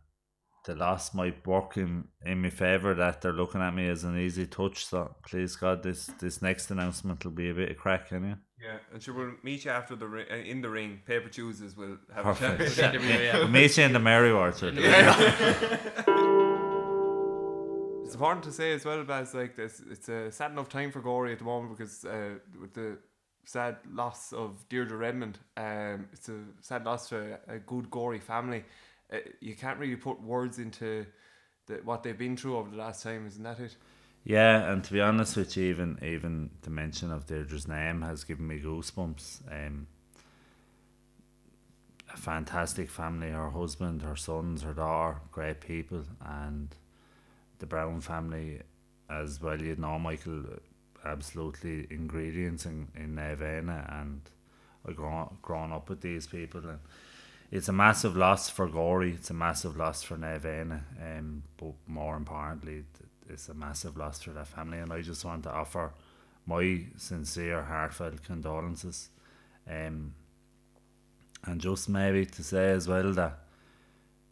[0.67, 4.19] the loss might work in in my favor that they're looking at me as an
[4.19, 4.85] easy touch.
[4.85, 8.37] So please God, this this next announcement will be a bit of crack, anyway.
[8.61, 11.01] Yeah, and sure we'll meet you after the ri- uh, in the ring.
[11.07, 11.77] Paper Tuesdays.
[11.77, 12.61] We'll have Perfect.
[12.73, 12.95] a chat.
[12.95, 13.37] Interview, yeah.
[13.39, 14.57] We'll meet you in the Mary Ward.
[14.57, 14.73] sir.
[18.05, 21.01] It's important to say as well, Baz, like this, it's a sad enough time for
[21.03, 22.97] Gorey at the moment because uh, with the
[23.45, 28.21] sad loss of Deirdre Redmond, um, it's a sad loss to a, a good Gorey
[28.21, 28.65] family.
[29.13, 31.07] Uh, you can't really put words into
[31.67, 33.77] the, what they've been through over the last time, isn't that it?
[34.25, 38.25] Yeah, and to be honest with you, even even the mention of Deirdre's name has
[38.25, 39.41] given me goosebumps.
[39.51, 39.87] Um,
[42.13, 46.75] a fantastic family, her husband, her sons, her daughter, great people, and
[47.59, 48.61] the Brown family
[49.11, 49.61] as well.
[49.61, 50.45] You know, Michael,
[51.05, 54.21] absolutely ingredients in in Naomh Éanna, and
[54.87, 56.79] I grown up with these people, and
[57.51, 59.13] it's a massive loss for Gorey.
[59.13, 62.85] It's a massive loss for Naomh Éanna, um, but more importantly,
[63.29, 64.79] it's a massive loss for that family.
[64.79, 65.93] And I just want to offer
[66.47, 69.11] my sincere, heartfelt condolences,
[69.69, 70.15] um,
[71.45, 73.39] and just maybe to say as well that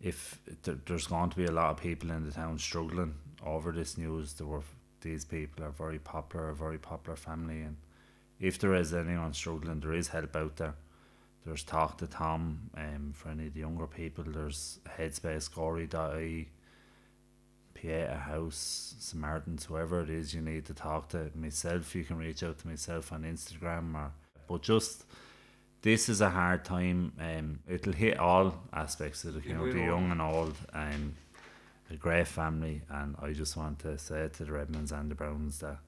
[0.01, 3.15] if th- there's going to be a lot of people in the town struggling
[3.45, 4.63] over this news, there were
[5.07, 7.77] these people are very popular, a very popular family, and
[8.41, 10.75] if there is anyone struggling, there is help out there.
[11.45, 14.25] There's Talk to Tom um, for any of the younger people.
[14.27, 16.49] There's Headspace, Gorey.ie,
[17.73, 21.31] Pieta House, Samaritans, whoever it is you need to talk to.
[21.37, 23.95] Myself, you can reach out to myself on Instagram.
[23.95, 24.11] or
[24.49, 25.05] But just,
[25.83, 27.13] this is a hard time.
[27.21, 30.57] Um, it'll hit all aspects of the It community, young and old.
[30.75, 31.15] And
[31.91, 32.83] a great family.
[32.89, 35.79] And I just want to say to the Redmonds and the Browns that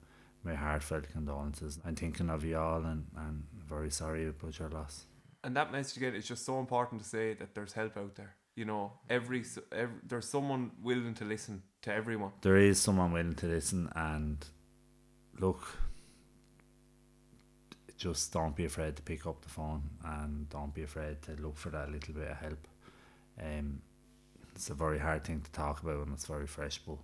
[0.43, 1.79] my heartfelt condolences.
[1.85, 5.05] I'm thinking of you all and, and very sorry about your loss.
[5.43, 8.35] And that message again is just so important to say that there's help out there.
[8.55, 12.31] You know, every, every there's someone willing to listen to everyone.
[12.41, 14.45] there is someone willing to listen and
[15.39, 15.77] look
[17.95, 21.57] just don't be afraid to pick up the phone and don't be afraid to look
[21.57, 22.67] for that little bit of help
[23.41, 23.81] um,
[24.59, 26.97] it's a very hard thing to talk about and it's very fresh but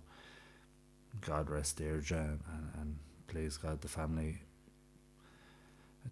[1.22, 2.98] God rest Deirdre and, and, and
[3.28, 4.42] please God the family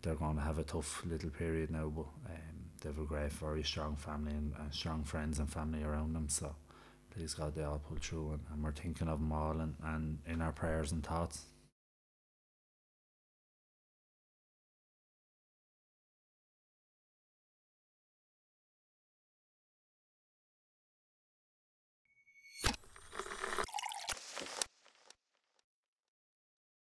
[0.01, 3.31] they're going to have a tough little period now but um, they have a great
[3.31, 6.55] very strong family and, and strong friends and family around them so
[7.15, 10.21] please God they all pull through and, and we're thinking of them all and, and
[10.27, 11.43] in our prayers and thoughts